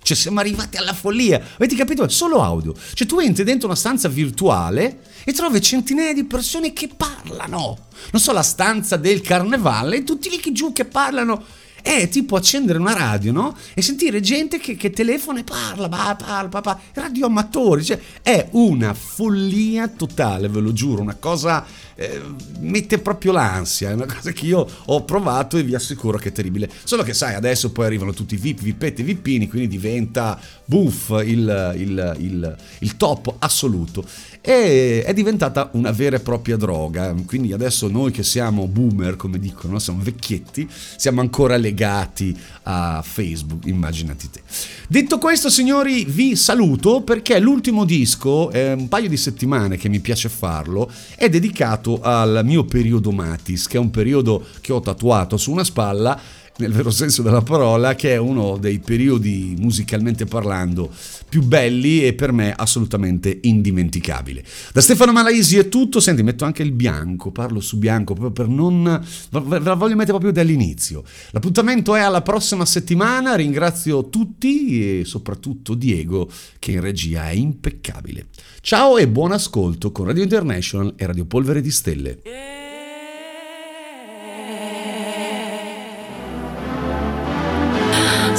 Cioè 0.07 0.15
siamo 0.15 0.39
arrivati 0.39 0.77
alla 0.77 0.93
follia. 0.93 1.41
Avete 1.55 1.75
capito? 1.75 2.03
È 2.03 2.09
solo 2.09 2.41
audio. 2.41 2.73
Cioè 2.93 3.07
tu 3.07 3.19
entri 3.19 3.43
dentro 3.43 3.67
una 3.67 3.75
stanza 3.75 4.07
virtuale 4.07 5.01
e 5.25 5.33
trovi 5.33 5.59
centinaia 5.61 6.13
di 6.13 6.23
persone 6.23 6.71
che 6.71 6.89
parlano. 6.95 7.87
Non 8.11 8.21
so, 8.21 8.31
la 8.31 8.43
stanza 8.43 8.95
del 8.95 9.19
carnevale, 9.19 10.03
tutti 10.03 10.29
lì 10.29 10.37
che 10.37 10.53
giù 10.53 10.71
che 10.71 10.85
parlano 10.85 11.43
è 11.87 12.09
tipo 12.09 12.35
accendere 12.35 12.77
una 12.79 12.93
radio, 12.93 13.31
no? 13.31 13.55
E 13.73 13.81
sentire 13.81 14.19
gente 14.19 14.59
che, 14.59 14.75
che 14.75 14.89
telefona 14.89 15.39
e 15.39 15.43
parla, 15.43 15.87
parla, 15.87 16.15
parla, 16.15 16.61
parla, 16.61 16.79
radioamatori, 16.93 17.83
cioè 17.85 17.99
è 18.21 18.49
una 18.51 18.93
follia 18.93 19.87
totale, 19.87 20.49
ve 20.49 20.59
lo 20.59 20.73
giuro, 20.73 21.01
una 21.01 21.15
cosa 21.15 21.65
eh, 21.95 22.21
mette 22.59 22.99
proprio 22.99 23.31
l'ansia, 23.31 23.89
è 23.89 23.93
una 23.93 24.05
cosa 24.05 24.31
che 24.31 24.45
io 24.45 24.67
ho 24.85 25.03
provato 25.03 25.57
e 25.57 25.63
vi 25.63 25.75
assicuro 25.75 26.17
che 26.17 26.29
è 26.29 26.31
terribile. 26.33 26.69
Solo 26.83 27.03
che 27.03 27.13
sai, 27.13 27.35
adesso 27.35 27.71
poi 27.71 27.85
arrivano 27.85 28.13
tutti 28.13 28.35
i 28.35 28.37
VIP, 28.37 28.61
VIPetti, 28.61 29.03
VIPini, 29.03 29.47
quindi 29.47 29.69
diventa 29.69 30.37
buff 30.65 31.09
il, 31.23 31.73
il, 31.77 32.15
il, 32.19 32.55
il 32.79 32.97
top 32.97 33.35
assoluto 33.39 34.05
e 34.47 35.03
è 35.03 35.13
diventata 35.13 35.71
una 35.73 35.91
vera 35.91 36.15
e 36.15 36.19
propria 36.21 36.55
droga. 36.55 37.13
Quindi 37.25 37.51
adesso 37.51 37.89
noi 37.89 38.11
che 38.11 38.23
siamo 38.23 38.65
boomer, 38.67 39.17
come 39.17 39.39
dicono, 39.39 39.77
siamo 39.77 39.99
vecchietti, 40.01 40.65
siamo 40.95 41.19
ancora 41.19 41.57
legati 41.57 42.33
a 42.63 43.03
Facebook, 43.05 43.65
immaginati 43.65 44.29
te. 44.29 44.39
Detto 44.87 45.17
questo, 45.17 45.49
signori, 45.49 46.05
vi 46.05 46.37
saluto 46.37 47.01
perché 47.01 47.39
l'ultimo 47.39 47.83
disco, 47.83 48.49
è 48.49 48.71
un 48.71 48.87
paio 48.87 49.09
di 49.09 49.17
settimane 49.17 49.75
che 49.75 49.89
mi 49.89 49.99
piace 49.99 50.29
farlo, 50.29 50.89
è 51.17 51.27
dedicato 51.27 51.99
al 51.99 52.39
mio 52.45 52.63
periodo 52.63 53.11
Matis, 53.11 53.67
che 53.67 53.75
è 53.75 53.81
un 53.81 53.91
periodo 53.91 54.45
che 54.61 54.71
ho 54.71 54.79
tatuato 54.79 55.35
su 55.35 55.51
una 55.51 55.65
spalla 55.65 56.17
nel 56.57 56.71
vero 56.71 56.89
senso 56.89 57.21
della 57.21 57.41
parola, 57.41 57.95
che 57.95 58.13
è 58.13 58.17
uno 58.17 58.57
dei 58.57 58.79
periodi 58.79 59.55
musicalmente 59.59 60.25
parlando 60.25 60.91
più 61.29 61.43
belli 61.43 62.05
e 62.05 62.13
per 62.13 62.31
me 62.31 62.53
assolutamente 62.55 63.39
indimenticabile. 63.43 64.43
Da 64.73 64.81
Stefano 64.81 65.11
Malaisi 65.11 65.57
è 65.57 65.69
tutto, 65.69 65.99
senti, 65.99 66.23
metto 66.23 66.45
anche 66.45 66.63
il 66.63 66.71
bianco, 66.71 67.31
parlo 67.31 67.59
su 67.59 67.77
bianco 67.77 68.13
proprio 68.13 68.31
per 68.31 68.47
non... 68.47 69.05
ve 69.29 69.59
la 69.59 69.73
voglio 69.73 69.95
mettere 69.95 70.17
proprio 70.17 70.31
dall'inizio. 70.31 71.03
L'appuntamento 71.31 71.95
è 71.95 71.99
alla 71.99 72.21
prossima 72.21 72.65
settimana, 72.65 73.35
ringrazio 73.35 74.09
tutti 74.09 74.99
e 74.99 75.05
soprattutto 75.05 75.73
Diego 75.73 76.29
che 76.59 76.71
in 76.71 76.81
regia 76.81 77.29
è 77.29 77.33
impeccabile. 77.33 78.27
Ciao 78.61 78.97
e 78.97 79.07
buon 79.07 79.31
ascolto 79.31 79.91
con 79.91 80.05
Radio 80.05 80.23
International 80.23 80.93
e 80.97 81.05
Radio 81.05 81.25
Polvere 81.25 81.61
di 81.61 81.71
Stelle. 81.71 82.66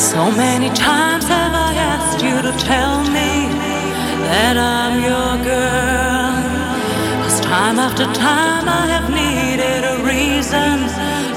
So 0.09 0.31
many 0.31 0.71
times 0.71 1.29
have 1.29 1.53
I 1.53 1.75
asked 1.75 2.23
you 2.25 2.41
to 2.41 2.53
tell 2.65 3.05
me 3.13 3.53
that 4.25 4.57
I'm 4.57 5.05
your 5.05 5.33
girl. 5.45 6.33
Cause 7.23 7.41
time 7.41 7.79
after 7.79 8.05
time 8.17 8.67
I 8.67 8.89
have 8.89 9.09
needed 9.13 9.85
a 9.85 9.97
reason 10.01 10.89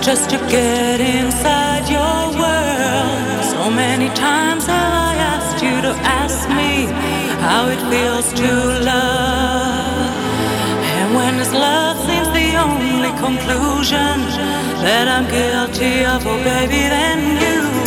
just 0.02 0.30
to 0.30 0.38
get 0.48 1.02
inside 1.02 1.84
your 1.92 2.32
world. 2.40 3.44
So 3.52 3.70
many 3.70 4.08
times 4.16 4.66
have 4.68 4.94
I 5.10 5.14
asked 5.20 5.62
you 5.62 5.76
to 5.88 5.92
ask 6.24 6.48
me 6.48 6.88
how 7.44 7.68
it 7.68 7.82
feels 7.92 8.32
to 8.40 8.52
love. 8.88 10.16
And 10.96 11.14
when 11.14 11.36
this 11.36 11.52
love 11.52 11.98
seems 12.08 12.30
the 12.32 12.56
only 12.56 13.12
conclusion 13.20 14.16
that 14.80 15.12
I'm 15.12 15.28
guilty 15.28 16.06
of, 16.06 16.26
oh 16.26 16.40
baby, 16.42 16.88
then 16.88 17.20
you 17.36 17.81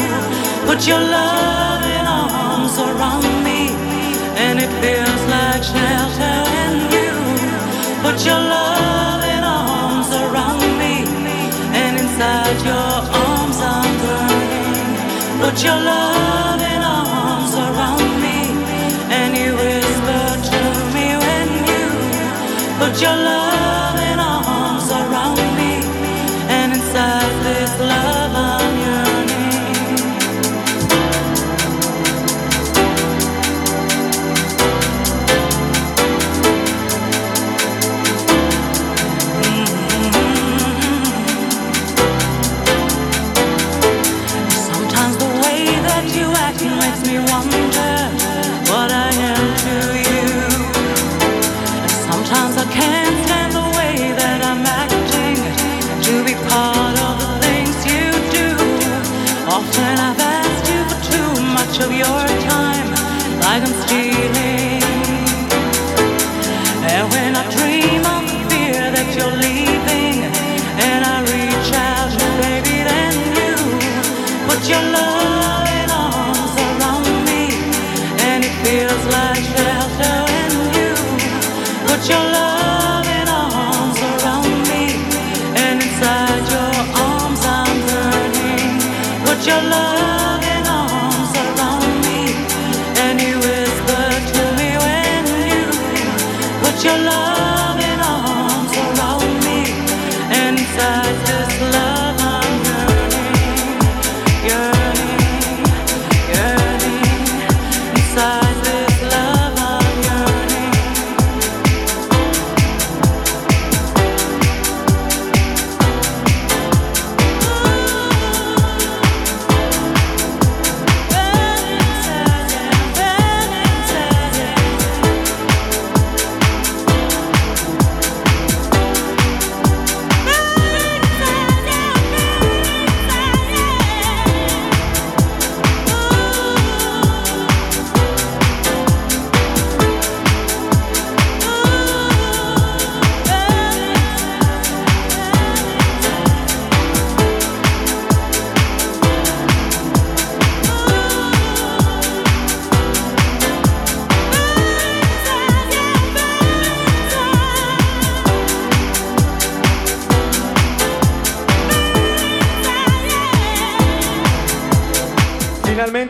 Put 0.74 0.88
your 0.88 0.98
loving 0.98 2.04
arms 2.04 2.76
around 2.80 3.44
me, 3.44 3.70
and 4.34 4.58
it 4.58 4.72
feels 4.82 5.22
like 5.30 5.62
shelter 5.62 6.36
in 6.62 6.74
you. 6.90 7.12
Put 8.02 8.26
your 8.26 8.40
loving 8.40 9.44
arms 9.44 10.10
around 10.10 10.58
me, 10.76 11.06
and 11.78 11.96
inside 11.96 12.58
your 12.66 12.90
arms 13.22 13.58
I'm 13.62 13.92
burning. 14.02 15.38
Put 15.38 15.62
your 15.62 15.78
loving 15.78 16.73
your 82.08 82.18
loving 82.18 82.53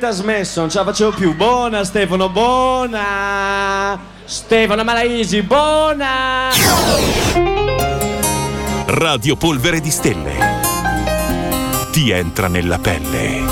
Finalmente 0.05 0.07
ha 0.07 0.11
smesso, 0.11 0.61
non 0.61 0.71
ce 0.71 0.79
la 0.79 0.85
facevo 0.85 1.11
più. 1.13 1.35
Buona 1.35 1.85
Stefano, 1.85 2.29
buona! 2.29 3.99
Stefano 4.25 4.85
Malaisi, 4.85 5.43
buona! 5.43 6.51
Radio 8.87 9.37
Polvere 9.37 9.81
di 9.81 9.91
Stelle. 9.91 10.61
Ti 11.91 12.11
entra 12.11 12.49
nella 12.49 12.79
pelle. 12.79 13.44